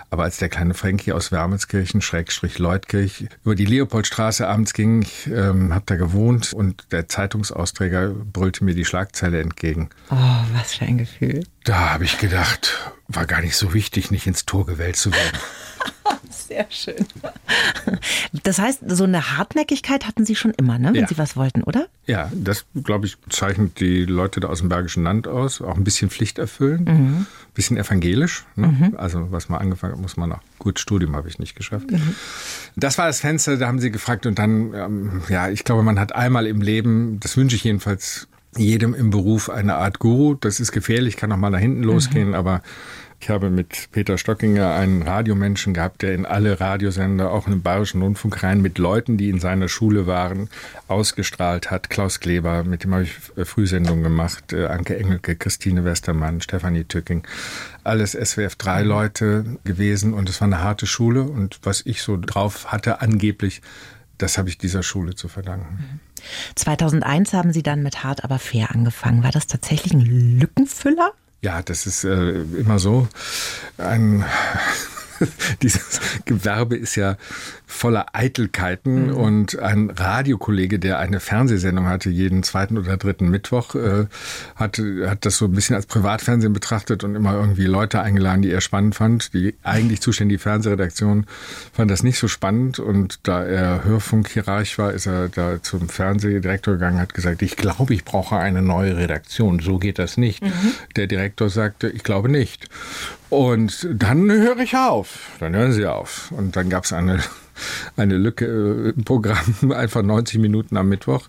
[0.10, 5.28] Aber als der kleine Frankie aus Wermelskirchen, Schrägstrich Leutkirch, über die Leopoldstraße abends ging, ich
[5.28, 9.92] ähm, habe da gewohnt und der Zeitungsausträger brüllte mir die Schlagzeile entgegen.
[10.10, 10.16] Oh,
[10.56, 11.44] was für ein Gefühl.
[11.64, 15.38] Da habe ich gedacht, war gar nicht so wichtig, nicht ins Tor gewählt zu werden.
[16.30, 17.06] Sehr schön.
[18.44, 20.90] Das heißt, so eine Hartnäckigkeit hatten Sie schon immer, ne?
[20.94, 21.08] wenn ja.
[21.08, 21.88] Sie was wollten, oder?
[22.06, 25.62] Ja, das, glaube ich, zeichnet die Leute da aus dem Bergischen Land aus.
[25.62, 27.18] Auch ein bisschen Pflicht erfüllen, mhm.
[27.18, 28.46] ein bisschen evangelisch.
[28.56, 28.68] Ne?
[28.68, 28.96] Mhm.
[28.98, 30.42] Also, was man angefangen hat, muss man noch.
[30.60, 31.92] Gut, Studium habe ich nicht geschafft.
[31.92, 32.16] Mhm.
[32.76, 34.26] Das war das Fenster, da haben sie gefragt.
[34.26, 38.28] Und dann, ähm, ja, ich glaube, man hat einmal im Leben, das wünsche ich jedenfalls
[38.56, 40.36] jedem im Beruf, eine Art Guru.
[40.36, 42.36] Das ist gefährlich, kann auch mal da hinten losgehen, mhm.
[42.36, 42.62] aber
[43.22, 47.62] ich habe mit Peter Stockinger einen Radiomenschen gehabt, der in alle Radiosender, auch in den
[47.62, 50.50] Bayerischen Rundfunk rein, mit Leuten, die in seiner Schule waren,
[50.88, 51.92] ausgestrahlt hat.
[51.92, 56.84] Klaus Kleber, mit dem habe ich äh, Frühsendungen gemacht, äh, Anke Engelke, Christine Westermann, Stefanie
[56.84, 57.24] Tücking.
[57.84, 62.18] Alles SWF 3 Leute gewesen und es war eine harte Schule und was ich so
[62.18, 63.62] drauf hatte, angeblich,
[64.18, 66.00] das habe ich dieser Schule zu verdanken.
[66.56, 69.24] 2001 haben Sie dann mit Hart aber fair angefangen.
[69.24, 71.14] War das tatsächlich ein Lückenfüller?
[71.42, 73.08] Ja, das ist äh, immer so.
[73.78, 74.24] Ein
[75.62, 77.18] dieses Gewerbe ist ja
[77.72, 79.14] voller Eitelkeiten mhm.
[79.14, 84.08] und ein Radiokollege, der eine Fernsehsendung hatte, jeden zweiten oder dritten Mittwoch, äh,
[84.56, 88.52] hat, hat das so ein bisschen als Privatfernsehen betrachtet und immer irgendwie Leute eingeladen, die
[88.52, 89.34] er spannend fand.
[89.34, 91.26] Die eigentlich zuständige Fernsehredaktion
[91.74, 96.74] fand das nicht so spannend und da er Hörfunkhierarch war, ist er da zum Fernsehdirektor
[96.74, 99.60] gegangen, hat gesagt, ich glaube, ich brauche eine neue Redaktion.
[99.60, 100.44] So geht das nicht.
[100.44, 100.52] Mhm.
[100.98, 102.68] Der Direktor sagte, ich glaube nicht.
[103.32, 105.32] Und dann höre ich auf.
[105.40, 106.32] Dann hören Sie auf.
[106.32, 107.22] Und dann gab es eine,
[107.96, 111.28] eine Lücke äh, im Programm, einfach 90 Minuten am Mittwoch.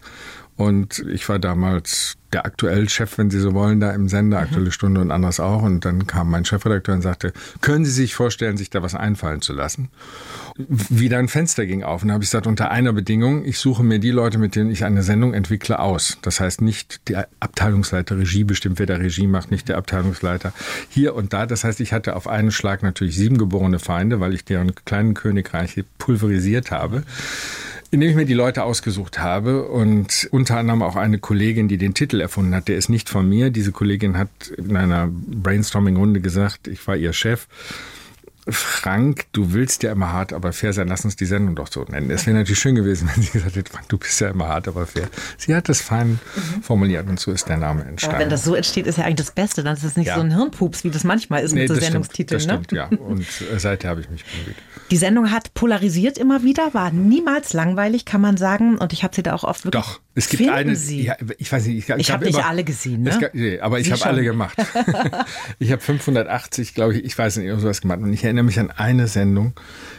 [0.57, 4.45] Und ich war damals der aktuelle Chef, wenn Sie so wollen, da im Sender, mhm.
[4.45, 5.63] Aktuelle Stunde und anders auch.
[5.63, 9.43] Und dann kam mein Chefredakteur und sagte, können Sie sich vorstellen, sich da was einfallen
[9.43, 9.89] zu lassen?
[10.57, 12.03] Wieder ein Fenster ging auf.
[12.03, 14.71] Und da habe ich gesagt, unter einer Bedingung, ich suche mir die Leute, mit denen
[14.71, 16.19] ich eine Sendung entwickle, aus.
[16.23, 20.53] Das heißt nicht der Abteilungsleiter Regie bestimmt, wer der Regie macht, nicht der Abteilungsleiter
[20.89, 21.47] hier und da.
[21.47, 25.15] Das heißt, ich hatte auf einen Schlag natürlich sieben geborene Feinde, weil ich deren kleinen
[25.15, 27.05] Königreiche pulverisiert habe
[27.93, 31.93] indem ich mir die Leute ausgesucht habe und unter anderem auch eine Kollegin, die den
[31.93, 32.67] Titel erfunden hat.
[32.69, 33.51] Der ist nicht von mir.
[33.51, 37.47] Diese Kollegin hat in einer Brainstorming-Runde gesagt, ich war ihr Chef.
[38.49, 40.89] Frank, du willst ja immer hart, aber fair sein.
[40.89, 42.11] Lass uns die Sendung doch so nennen.
[42.11, 44.67] Es wäre natürlich schön gewesen, wenn sie gesagt hätte, Frank, du bist ja immer hart,
[44.67, 45.09] aber fair.
[45.39, 46.63] Sie hat das fein mhm.
[46.63, 48.17] formuliert und so ist der Name entstanden.
[48.17, 49.63] Aber wenn das so entsteht, ist ja eigentlich das Beste.
[49.63, 50.17] Dann ist es nicht ja.
[50.17, 52.41] so ein Hirnpups, wie das manchmal ist nee, mit so Sendungstiteln.
[52.41, 52.89] Stimmt, das ne?
[52.89, 53.07] stimmt, ja.
[53.07, 54.57] Und äh, seither habe ich mich bemüht.
[54.91, 58.77] Die Sendung hat polarisiert immer wieder, war niemals langweilig, kann man sagen.
[58.77, 59.83] Und ich habe sie da auch oft wirklich.
[59.83, 60.77] Doch, es gibt Finden eine.
[60.77, 61.05] Sie?
[61.05, 61.79] Ja, ich weiß nicht.
[61.79, 63.17] Ich, ich, ich habe nicht alle gesehen, ne?
[63.19, 64.59] Gab, nee, aber ich habe alle gemacht.
[65.59, 68.01] ich habe 580, glaube ich, ich weiß nicht, sowas gemacht.
[68.01, 69.53] Und ich erinnere mich an eine Sendung.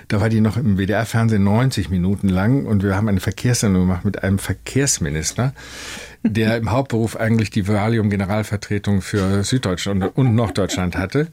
[0.07, 4.05] Da war die noch im WDR-Fernsehen 90 Minuten lang und wir haben eine Verkehrssendung gemacht
[4.05, 5.53] mit einem Verkehrsminister
[6.23, 11.27] der im Hauptberuf eigentlich die Valium-Generalvertretung für Süddeutschland und Norddeutschland hatte.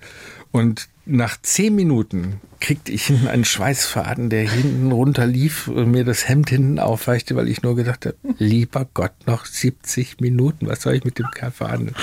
[0.50, 6.28] Und nach zehn Minuten kriegte ich einen Schweißfaden, der hinten runter lief und mir das
[6.28, 10.94] Hemd hinten aufweichte, weil ich nur gedacht habe, lieber Gott, noch 70 Minuten, was soll
[10.94, 11.94] ich mit dem Kerl verhandeln?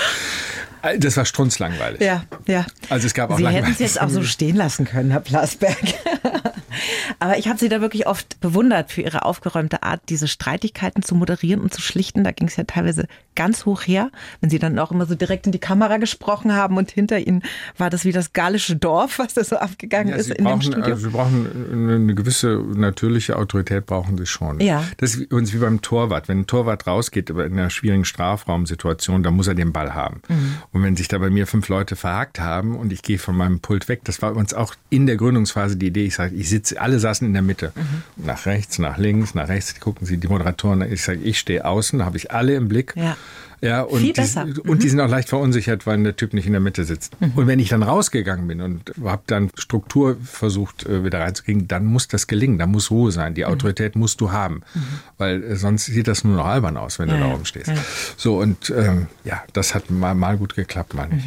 [0.98, 2.00] Das war strunzlangweilig.
[2.00, 2.64] Ja, ja.
[2.90, 5.76] Also es gab auch Sie hätten es jetzt auch so stehen lassen können, Herr Plasberg.
[7.18, 11.14] Aber ich habe Sie da wirklich oft bewundert für Ihre aufgeräumte Art, diese Streitigkeiten zu
[11.14, 12.24] moderieren und zu schlichten.
[12.24, 13.06] Da ging es ja teilweise
[13.38, 14.10] ganz hoch her,
[14.40, 17.44] wenn Sie dann auch immer so direkt in die Kamera gesprochen haben und hinter Ihnen
[17.76, 20.72] war das wie das gallische Dorf, was da so abgegangen ja, ist in brauchen, dem
[20.72, 20.94] Studio.
[20.94, 24.58] Also Sie brauchen eine gewisse natürliche Autorität, brauchen Sie schon.
[24.58, 24.82] Ja.
[24.96, 26.26] Das ist uns wie beim Torwart.
[26.26, 30.20] Wenn ein Torwart rausgeht in einer schwierigen Strafraumsituation, dann muss er den Ball haben.
[30.28, 30.54] Mhm.
[30.72, 33.60] Und wenn sich da bei mir fünf Leute verhakt haben und ich gehe von meinem
[33.60, 36.06] Pult weg, das war uns auch in der Gründungsphase die Idee.
[36.06, 37.72] Ich sage, ich sitze, alle saßen in der Mitte.
[37.76, 38.24] Mhm.
[38.26, 40.82] Nach rechts, nach links, nach rechts, gucken Sie die Moderatoren.
[40.90, 42.94] Ich sage, ich stehe außen, habe ich alle im Blick.
[42.96, 43.16] Ja.
[43.60, 44.42] Ja, und, Viel die, besser.
[44.42, 44.78] und mhm.
[44.78, 47.20] die sind auch leicht verunsichert, weil der Typ nicht in der Mitte sitzt.
[47.20, 47.32] Mhm.
[47.34, 51.84] Und wenn ich dann rausgegangen bin und habe dann Struktur versucht äh, wieder reinzukriegen, dann
[51.84, 53.34] muss das gelingen, da muss Ruhe sein.
[53.34, 53.48] Die mhm.
[53.48, 54.00] Autorität mhm.
[54.00, 54.80] musst du haben, mhm.
[55.18, 57.68] weil äh, sonst sieht das nur noch albern aus, wenn ja, du da oben stehst.
[57.68, 57.76] Ja.
[58.16, 61.24] So, und ähm, ja, das hat mal, mal gut geklappt, meine ich.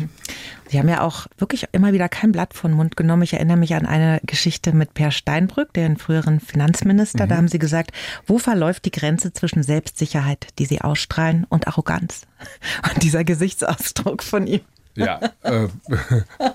[0.72, 0.74] Mhm.
[0.74, 3.24] Sie haben ja auch wirklich immer wieder kein Blatt von Mund genommen.
[3.24, 7.26] Ich erinnere mich an eine Geschichte mit Per Steinbrück, den früheren Finanzminister.
[7.26, 7.30] Mhm.
[7.30, 7.92] Da haben Sie gesagt,
[8.26, 12.22] wo verläuft die Grenze zwischen Selbstsicherheit, die Sie ausstrahlen, und Arroganz?
[12.92, 14.62] Und dieser Gesichtsausdruck von ihm.
[14.96, 15.68] Ja, äh,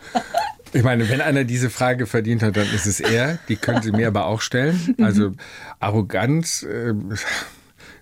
[0.73, 3.39] Ich meine, wenn einer diese Frage verdient hat, dann ist es er.
[3.49, 4.95] Die können Sie mir aber auch stellen.
[5.01, 5.33] Also
[5.81, 6.65] Arroganz.
[6.65, 6.93] Äh,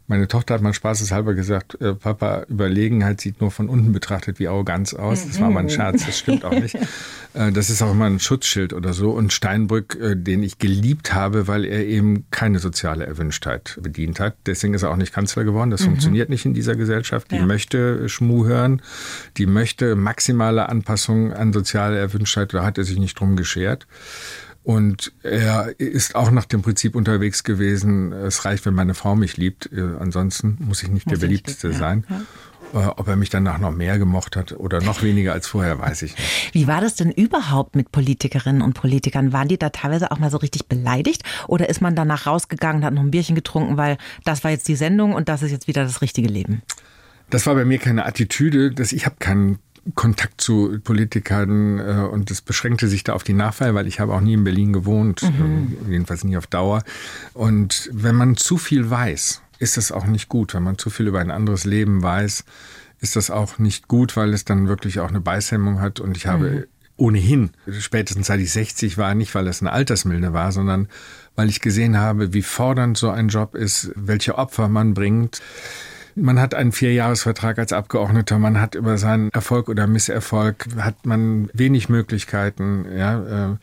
[0.06, 4.48] meine Tochter hat mal spaßeshalber gesagt, äh, Papa, Überlegenheit sieht nur von unten betrachtet wie
[4.48, 5.26] Arroganz aus.
[5.26, 6.76] Das war mal ein Scherz, das stimmt auch nicht.
[7.36, 9.10] Äh, das ist auch immer ein Schutzschild oder so.
[9.10, 14.36] Und Steinbrück, äh, den ich geliebt habe, weil er eben keine soziale Erwünschtheit bedient hat.
[14.46, 15.70] Deswegen ist er auch nicht Kanzler geworden.
[15.70, 15.86] Das mhm.
[15.86, 17.32] funktioniert nicht in dieser Gesellschaft.
[17.32, 17.44] Die ja.
[17.44, 18.82] möchte Schmu hören,
[19.36, 22.54] die möchte maximale Anpassung an soziale Erwünschtheit.
[22.54, 23.88] Da hat er sich nicht drum geschert.
[24.64, 29.36] Und er ist auch nach dem Prinzip unterwegs gewesen, es reicht, wenn meine Frau mich
[29.36, 32.04] liebt, äh, ansonsten muss ich nicht muss der beliebteste ja, sein.
[32.08, 32.22] Ja.
[32.74, 36.00] Äh, ob er mich danach noch mehr gemocht hat oder noch weniger als vorher, weiß
[36.02, 36.50] ich nicht.
[36.54, 39.34] Wie war das denn überhaupt mit Politikerinnen und Politikern?
[39.34, 41.22] Waren die da teilweise auch mal so richtig beleidigt?
[41.46, 44.66] Oder ist man danach rausgegangen und hat noch ein Bierchen getrunken, weil das war jetzt
[44.66, 46.62] die Sendung und das ist jetzt wieder das richtige Leben?
[47.28, 49.58] Das war bei mir keine Attitüde, dass ich habe keinen
[49.94, 54.14] Kontakt zu Politikern äh, und das beschränkte sich da auf die Nachfrage, weil ich habe
[54.14, 55.76] auch nie in Berlin gewohnt, mhm.
[55.86, 56.82] äh, jedenfalls nie auf Dauer.
[57.34, 60.54] Und wenn man zu viel weiß, ist das auch nicht gut.
[60.54, 62.44] Wenn man zu viel über ein anderes Leben weiß,
[63.00, 66.00] ist das auch nicht gut, weil es dann wirklich auch eine Beißhemmung hat.
[66.00, 66.64] Und ich habe mhm.
[66.96, 70.88] ohnehin, spätestens seit ich 60 war, nicht weil es eine Altersmilde war, sondern
[71.36, 75.42] weil ich gesehen habe, wie fordernd so ein Job ist, welche Opfer man bringt.
[76.16, 81.50] Man hat einen Vierjahresvertrag als Abgeordneter, man hat über seinen Erfolg oder Misserfolg, hat man
[81.52, 82.86] wenig Möglichkeiten.
[82.96, 83.56] Ja, äh,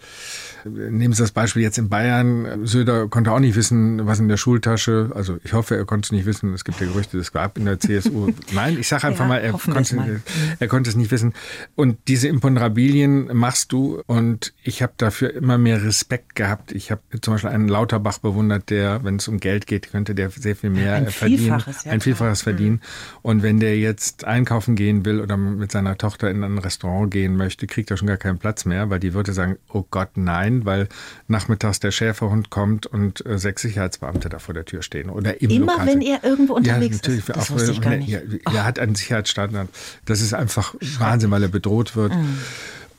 [0.70, 2.66] nehmen Sie das Beispiel jetzt in Bayern.
[2.66, 6.12] Söder konnte auch nicht wissen, was in der Schultasche, also ich hoffe, er konnte es
[6.12, 6.54] nicht wissen.
[6.54, 8.32] Es gibt ja Gerüchte, es gab in der CSU.
[8.54, 10.22] Nein, ich sage einfach ja, mal, er konnte, mal.
[10.60, 11.34] er konnte es nicht wissen.
[11.76, 16.72] Und diese Imponderabilien machst du und ich habe dafür immer mehr Respekt gehabt.
[16.72, 20.30] Ich habe zum Beispiel einen Lauterbach bewundert, der, wenn es um Geld geht, könnte der
[20.32, 21.39] sehr viel mehr ein verdienen.
[21.39, 22.76] Vielfaches, ja, ein Vielfaches was verdienen.
[22.76, 22.80] Mhm.
[23.22, 27.38] Und wenn der jetzt einkaufen gehen will oder mit seiner Tochter in ein Restaurant gehen
[27.38, 30.66] möchte, kriegt er schon gar keinen Platz mehr, weil die würde sagen, oh Gott, nein,
[30.66, 30.88] weil
[31.28, 35.10] nachmittags der Schäferhund kommt und äh, sechs Sicherheitsbeamte da vor der Tür stehen.
[35.10, 37.30] Oder im Immer Lokal wenn er irgendwo unterwegs ja, natürlich, ist.
[37.30, 38.12] Das auch, ich gar nicht.
[38.12, 39.70] Er, er hat einen Sicherheitsstandard.
[40.06, 42.16] Das ist einfach Wahnsinn, weil er bedroht wird.
[42.16, 42.38] Mhm.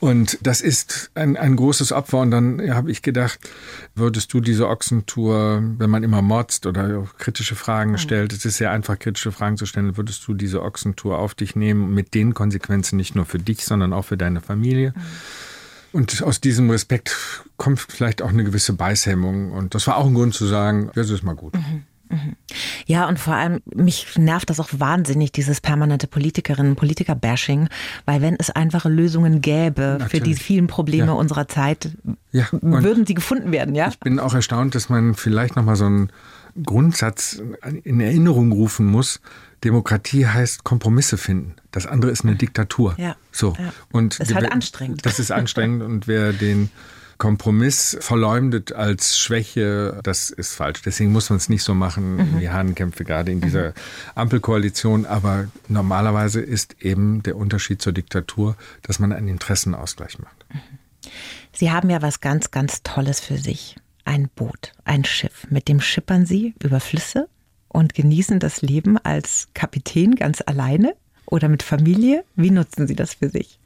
[0.03, 2.19] Und das ist ein, ein großes Opfer.
[2.19, 3.39] Und dann habe ich gedacht,
[3.95, 7.97] würdest du diese Ochsentour, wenn man immer motzt oder kritische Fragen mhm.
[7.99, 11.55] stellt, es ist sehr einfach, kritische Fragen zu stellen, würdest du diese Ochsentour auf dich
[11.55, 14.91] nehmen mit den Konsequenzen nicht nur für dich, sondern auch für deine Familie?
[14.93, 15.01] Mhm.
[15.93, 17.15] Und aus diesem Respekt
[17.55, 19.53] kommt vielleicht auch eine gewisse Beißhemmung.
[19.53, 21.53] Und das war auch ein Grund zu sagen, das ist mal gut.
[21.53, 21.83] Mhm.
[22.85, 27.69] Ja, und vor allem, mich nervt das auch wahnsinnig, dieses permanente Politikerinnen- Politiker-Bashing,
[28.05, 30.11] weil wenn es einfache Lösungen gäbe Natürlich.
[30.11, 31.13] für die vielen Probleme ja.
[31.13, 31.91] unserer Zeit,
[32.31, 32.47] ja.
[32.51, 33.87] würden sie gefunden werden, ja?
[33.89, 36.11] Ich bin auch erstaunt, dass man vielleicht nochmal so einen
[36.63, 37.41] Grundsatz
[37.83, 39.21] in Erinnerung rufen muss.
[39.63, 41.55] Demokratie heißt Kompromisse finden.
[41.71, 42.95] Das andere ist eine Diktatur.
[42.97, 43.15] Ja.
[43.31, 43.55] So.
[43.57, 43.73] Ja.
[43.91, 45.05] Und das ist halt anstrengend.
[45.05, 46.69] Das ist anstrengend und wer den
[47.17, 50.81] Kompromiss verleumdet als Schwäche, das ist falsch.
[50.81, 52.39] Deswegen muss man es nicht so machen mhm.
[52.39, 53.73] wie Hahnenkämpfe gerade in dieser mhm.
[54.15, 55.05] Ampelkoalition.
[55.05, 60.45] Aber normalerweise ist eben der Unterschied zur Diktatur, dass man einen Interessenausgleich macht.
[60.53, 60.59] Mhm.
[61.51, 63.75] Sie haben ja was ganz, ganz Tolles für sich.
[64.05, 65.47] Ein Boot, ein Schiff.
[65.49, 67.29] Mit dem schippern Sie über Flüsse
[67.67, 70.95] und genießen das Leben als Kapitän ganz alleine
[71.25, 72.25] oder mit Familie.
[72.35, 73.59] Wie nutzen Sie das für sich?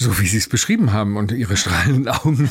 [0.00, 2.48] So wie Sie es beschrieben haben und Ihre strahlenden Augen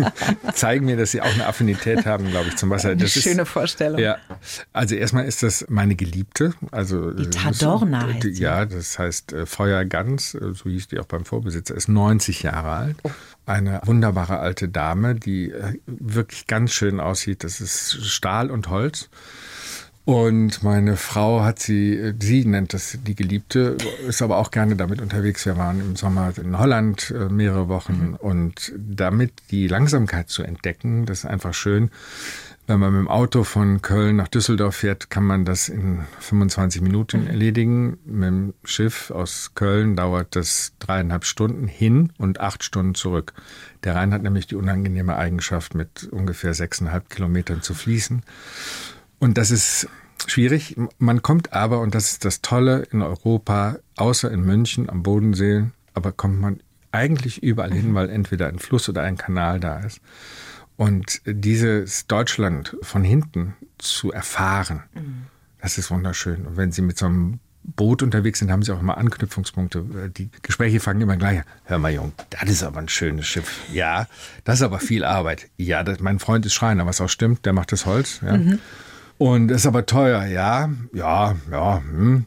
[0.54, 2.96] zeigen mir, dass Sie auch eine Affinität haben, glaube ich, zum Wasser.
[2.96, 4.00] Das eine schöne ist, Vorstellung.
[4.00, 4.18] Ja,
[4.72, 6.52] also erstmal ist das meine Geliebte.
[6.72, 11.06] Also die Tadorna heißt die, Ja, das heißt äh, Feuergans, äh, so hieß die auch
[11.06, 12.96] beim Vorbesitzer, ist 90 Jahre alt.
[13.04, 13.10] Oh.
[13.46, 17.44] Eine wunderbare alte Dame, die äh, wirklich ganz schön aussieht.
[17.44, 19.10] Das ist Stahl und Holz.
[20.04, 23.76] Und meine Frau hat sie, sie nennt das die Geliebte,
[24.08, 25.44] ist aber auch gerne damit unterwegs.
[25.44, 28.14] Wir waren im Sommer in Holland äh, mehrere Wochen mhm.
[28.14, 31.90] und damit die Langsamkeit zu entdecken, das ist einfach schön.
[32.66, 36.82] Wenn man mit dem Auto von Köln nach Düsseldorf fährt, kann man das in 25
[36.82, 37.26] Minuten mhm.
[37.26, 37.98] erledigen.
[38.04, 43.34] Mit dem Schiff aus Köln dauert das dreieinhalb Stunden hin und acht Stunden zurück.
[43.84, 48.22] Der Rhein hat nämlich die unangenehme Eigenschaft, mit ungefähr sechseinhalb Kilometern zu fließen.
[49.20, 49.88] Und das ist
[50.26, 50.76] schwierig.
[50.98, 55.66] Man kommt aber, und das ist das Tolle in Europa, außer in München am Bodensee,
[55.94, 56.60] aber kommt man
[56.90, 57.94] eigentlich überall hin, mhm.
[57.94, 60.00] weil entweder ein Fluss oder ein Kanal da ist.
[60.76, 65.26] Und dieses Deutschland von hinten zu erfahren, mhm.
[65.60, 66.46] das ist wunderschön.
[66.46, 70.10] Und wenn Sie mit so einem Boot unterwegs sind, haben sie auch immer Anknüpfungspunkte.
[70.16, 71.42] Die Gespräche fangen immer gleich.
[71.64, 73.60] Hör mal, Jung, das ist aber ein schönes Schiff.
[73.72, 74.08] Ja,
[74.44, 75.48] das ist aber viel Arbeit.
[75.58, 78.20] Ja, das, mein Freund ist Schreiner, was auch stimmt, der macht das Holz.
[78.22, 78.38] Ja.
[78.38, 78.58] Mhm.
[79.20, 81.82] Und ist aber teuer, ja, ja, ja.
[81.82, 82.24] Hm.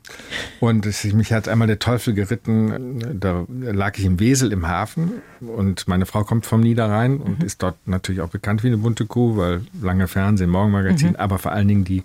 [0.60, 3.20] Und es, mich hat einmal der Teufel geritten.
[3.20, 7.46] Da lag ich im Wesel im Hafen und meine Frau kommt vom Niederrhein und mhm.
[7.46, 11.16] ist dort natürlich auch bekannt wie eine bunte Kuh, weil lange Fernsehen, Morgenmagazin, mhm.
[11.16, 12.04] aber vor allen Dingen die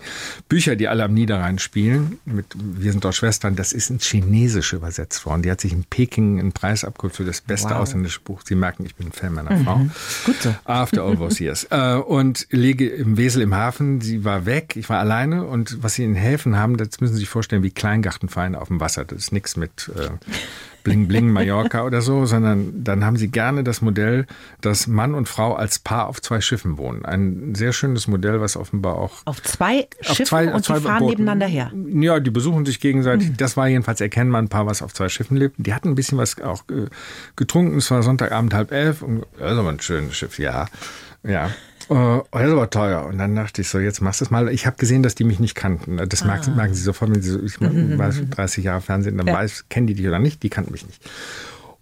[0.49, 4.77] Bücher, die alle am Niederrhein spielen, mit Wir sind doch Schwestern, das ist ins Chinesische
[4.77, 5.43] übersetzt worden.
[5.43, 7.81] Die hat sich in Peking einen Preis abgeholt für das beste wow.
[7.81, 8.41] ausländische Buch.
[8.43, 9.63] Sie merken, ich bin ein Fan meiner mhm.
[9.63, 9.81] Frau.
[10.25, 10.55] Gut so.
[10.65, 11.67] After all those years.
[11.69, 14.01] Äh, und lege im Wesel im Hafen.
[14.01, 14.78] Sie war weg.
[14.79, 15.45] Ich war alleine.
[15.45, 18.79] Und was sie in Häfen haben, das müssen Sie sich vorstellen, wie Kleingartenvereine auf dem
[18.79, 19.05] Wasser.
[19.05, 20.09] Das ist nichts mit äh,
[20.83, 24.25] Bling Bling Mallorca oder so, sondern dann haben sie gerne das Modell,
[24.61, 27.05] dass Mann und Frau als Paar auf zwei Schiffen wohnen.
[27.05, 30.99] Ein sehr schönes Modell, was offenbar auch auf zwei Schiffen auf zwei, und zwei fahren
[30.99, 31.11] Booten.
[31.11, 31.71] nebeneinander her.
[31.93, 33.29] Ja, die besuchen sich gegenseitig.
[33.29, 33.37] Mhm.
[33.37, 35.55] Das war jedenfalls erkennbar ein Paar, was auf zwei Schiffen lebt.
[35.57, 36.63] Die hatten ein bisschen was auch
[37.35, 37.77] getrunken.
[37.77, 39.01] Es war Sonntagabend halb elf.
[39.01, 40.67] Und, das ist aber ein schönes Schiff, ja.
[41.23, 41.49] Ja.
[41.89, 43.05] Oh, das aber teuer.
[43.05, 44.47] Und dann dachte ich so, jetzt machst du es mal.
[44.49, 45.97] Ich habe gesehen, dass die mich nicht kannten.
[46.07, 46.27] Das ah.
[46.27, 47.97] merken, merken sie sofort, wenn sie so, ich mhm.
[47.97, 49.33] war 30 Jahre Fernsehen, dann ja.
[49.33, 51.01] weiß, kennen die dich oder nicht, die kannten mich nicht.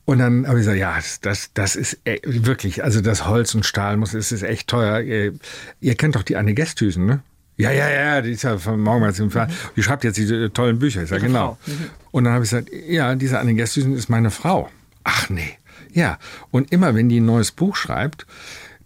[0.06, 3.54] Und dann habe ich gesagt, ja, das, das, das ist e, wirklich, also das Holz
[3.54, 5.02] und Stahl muss, es ist echt teuer.
[5.02, 5.34] Ihr,
[5.82, 7.20] ihr kennt doch die Anne Gesthüsen, ne?
[7.58, 9.50] Ja, ja, ja, die ist ja von Morgenmals im Fall.
[9.76, 11.04] Die schreibt jetzt diese tollen Bücher.
[11.04, 11.58] Ich sage, genau.
[11.66, 11.90] Mhm.
[12.12, 14.70] Und dann habe ich gesagt, ja, diese Anne Gesthüsen ist meine Frau.
[15.04, 15.58] Ach nee.
[15.92, 16.20] Ja.
[16.52, 18.26] Und immer wenn die ein neues Buch schreibt,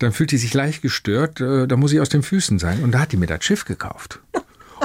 [0.02, 2.84] dann fühlt die sich leicht gestört, äh, da muss ich aus den Füßen sein.
[2.84, 4.20] Und da hat die mir das Schiff gekauft.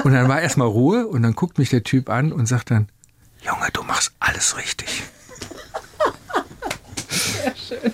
[0.03, 2.87] Und dann war erstmal Ruhe und dann guckt mich der Typ an und sagt dann,
[3.41, 5.03] Junge, du machst alles richtig.
[7.09, 7.91] Sehr schön.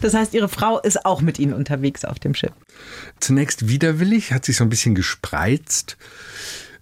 [0.00, 2.52] Das heißt, Ihre Frau ist auch mit Ihnen unterwegs auf dem Schiff.
[3.20, 5.96] Zunächst widerwillig, hat sich so ein bisschen gespreizt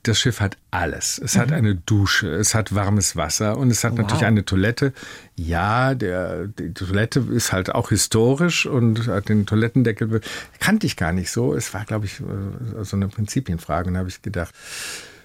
[0.08, 1.20] das Schiff hat alles.
[1.22, 1.40] Es mhm.
[1.40, 4.00] hat eine Dusche, es hat warmes Wasser und es hat wow.
[4.00, 4.92] natürlich eine Toilette.
[5.36, 10.20] Ja, der, die Toilette ist halt auch historisch und hat den Toilettendeckel
[10.60, 11.54] kannte ich gar nicht so.
[11.54, 14.54] Es war, glaube ich, äh, so eine Prinzipienfrage und da habe ich gedacht,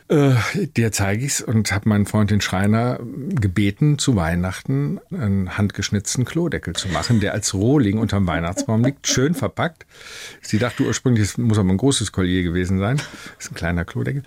[0.09, 0.35] äh,
[0.75, 2.99] dir zeige ich's und habe meinen Freund den Schreiner
[3.29, 9.35] gebeten, zu Weihnachten einen handgeschnitzten Klodeckel zu machen, der als Rohling unterm Weihnachtsbaum liegt, schön
[9.35, 9.85] verpackt.
[10.41, 12.97] Sie dachte ursprünglich, es muss aber ein großes Collier gewesen sein.
[12.97, 14.23] Das ist ein kleiner Klodeckel.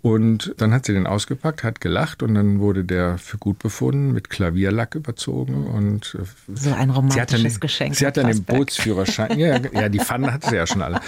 [0.00, 4.12] Und dann hat sie den ausgepackt, hat gelacht und dann wurde der für gut befunden,
[4.12, 6.24] mit Klavierlack überzogen und äh,
[6.54, 7.94] so ein romantisches sie dann, Geschenk.
[7.96, 11.00] Sie hat dann den Bootsführerschein, ja, ja, die Pfannen hatte sie ja schon alle.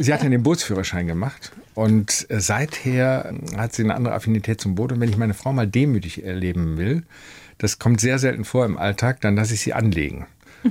[0.00, 4.74] Sie hat dann den Bootsführerschein gemacht und äh, seither hat sie eine andere Affinität zum
[4.74, 4.90] Boot.
[4.90, 7.04] Und wenn ich meine Frau mal demütig erleben will,
[7.58, 10.26] das kommt sehr selten vor im Alltag, dann lasse ich sie anlegen.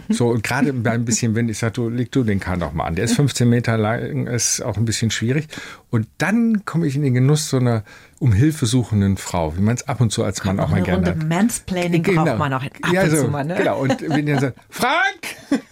[0.09, 2.73] So, und gerade bei ein bisschen Wind, ich sage, du, leg du den Kahn doch
[2.73, 2.95] mal an.
[2.95, 5.47] Der ist 15 Meter lang, ist auch ein bisschen schwierig.
[5.89, 7.83] Und dann komme ich in den Genuss so einer
[8.19, 10.81] um Hilfe suchenden Frau, wie man es ab und zu als Mann auch, auch mal
[10.81, 11.23] gerne hat.
[11.23, 12.25] Mansplaining genau.
[12.25, 13.55] braucht man auch ab ja, und zu mal, ne?
[13.55, 15.63] Genau, und wenn ihr sagt, Frank,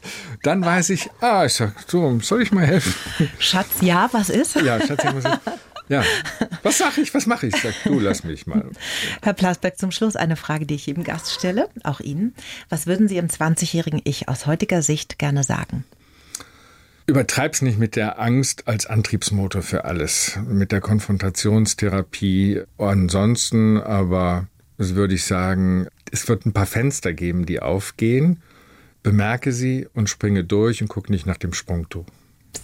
[0.44, 2.94] dann weiß ich, ah, ich sag, so, soll ich mal helfen?
[3.40, 4.56] Schatz, ja, was ist?
[4.56, 5.42] Ja, Schatz, ja, was ist?
[5.90, 6.04] Ja,
[6.64, 7.56] was sag ich, was mache ich?
[7.56, 8.70] Sag, du lass mich mal.
[9.22, 12.34] Herr Plasberg, zum Schluss eine Frage, die ich jedem Gast stelle, auch Ihnen.
[12.70, 15.84] Was würden Sie im 20-jährigen Ich aus heutiger Sicht gerne sagen?
[17.06, 22.62] Übertreib's nicht mit der Angst als Antriebsmotor für alles, mit der Konfrontationstherapie.
[22.78, 28.42] Ansonsten aber würde ich sagen, es wird ein paar Fenster geben, die aufgehen.
[29.02, 32.06] Bemerke sie und springe durch und gucke nicht nach dem Sprungtuch.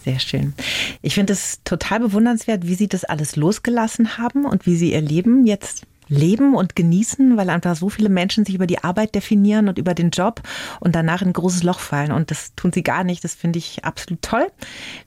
[0.04, 0.54] Sehr schön.
[1.02, 5.02] Ich finde es total bewundernswert, wie Sie das alles losgelassen haben und wie Sie Ihr
[5.02, 9.70] Leben jetzt leben und genießen, weil einfach so viele Menschen sich über die Arbeit definieren
[9.70, 10.42] und über den Job
[10.80, 12.12] und danach in ein großes Loch fallen.
[12.12, 13.24] Und das tun sie gar nicht.
[13.24, 14.48] Das finde ich absolut toll.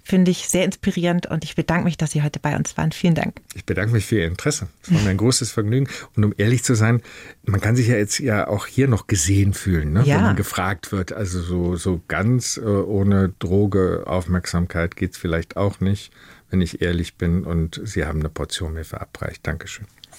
[0.03, 2.93] Finde ich sehr inspirierend und ich bedanke mich, dass Sie heute bei uns waren.
[2.93, 3.41] Vielen Dank.
[3.55, 4.69] Ich bedanke mich für Ihr Interesse.
[4.83, 5.89] Es war mir ein großes Vergnügen.
[6.17, 7.03] Und um ehrlich zu sein,
[7.45, 10.05] man kann sich ja jetzt ja auch hier noch gesehen fühlen, ne?
[10.05, 10.17] ja.
[10.17, 11.13] wenn man gefragt wird.
[11.13, 16.13] Also so, so ganz äh, ohne Droge, Aufmerksamkeit geht es vielleicht auch nicht,
[16.51, 17.45] wenn ich ehrlich bin.
[17.45, 19.47] Und Sie haben eine Portion mir verabreicht.
[19.47, 19.87] Dankeschön.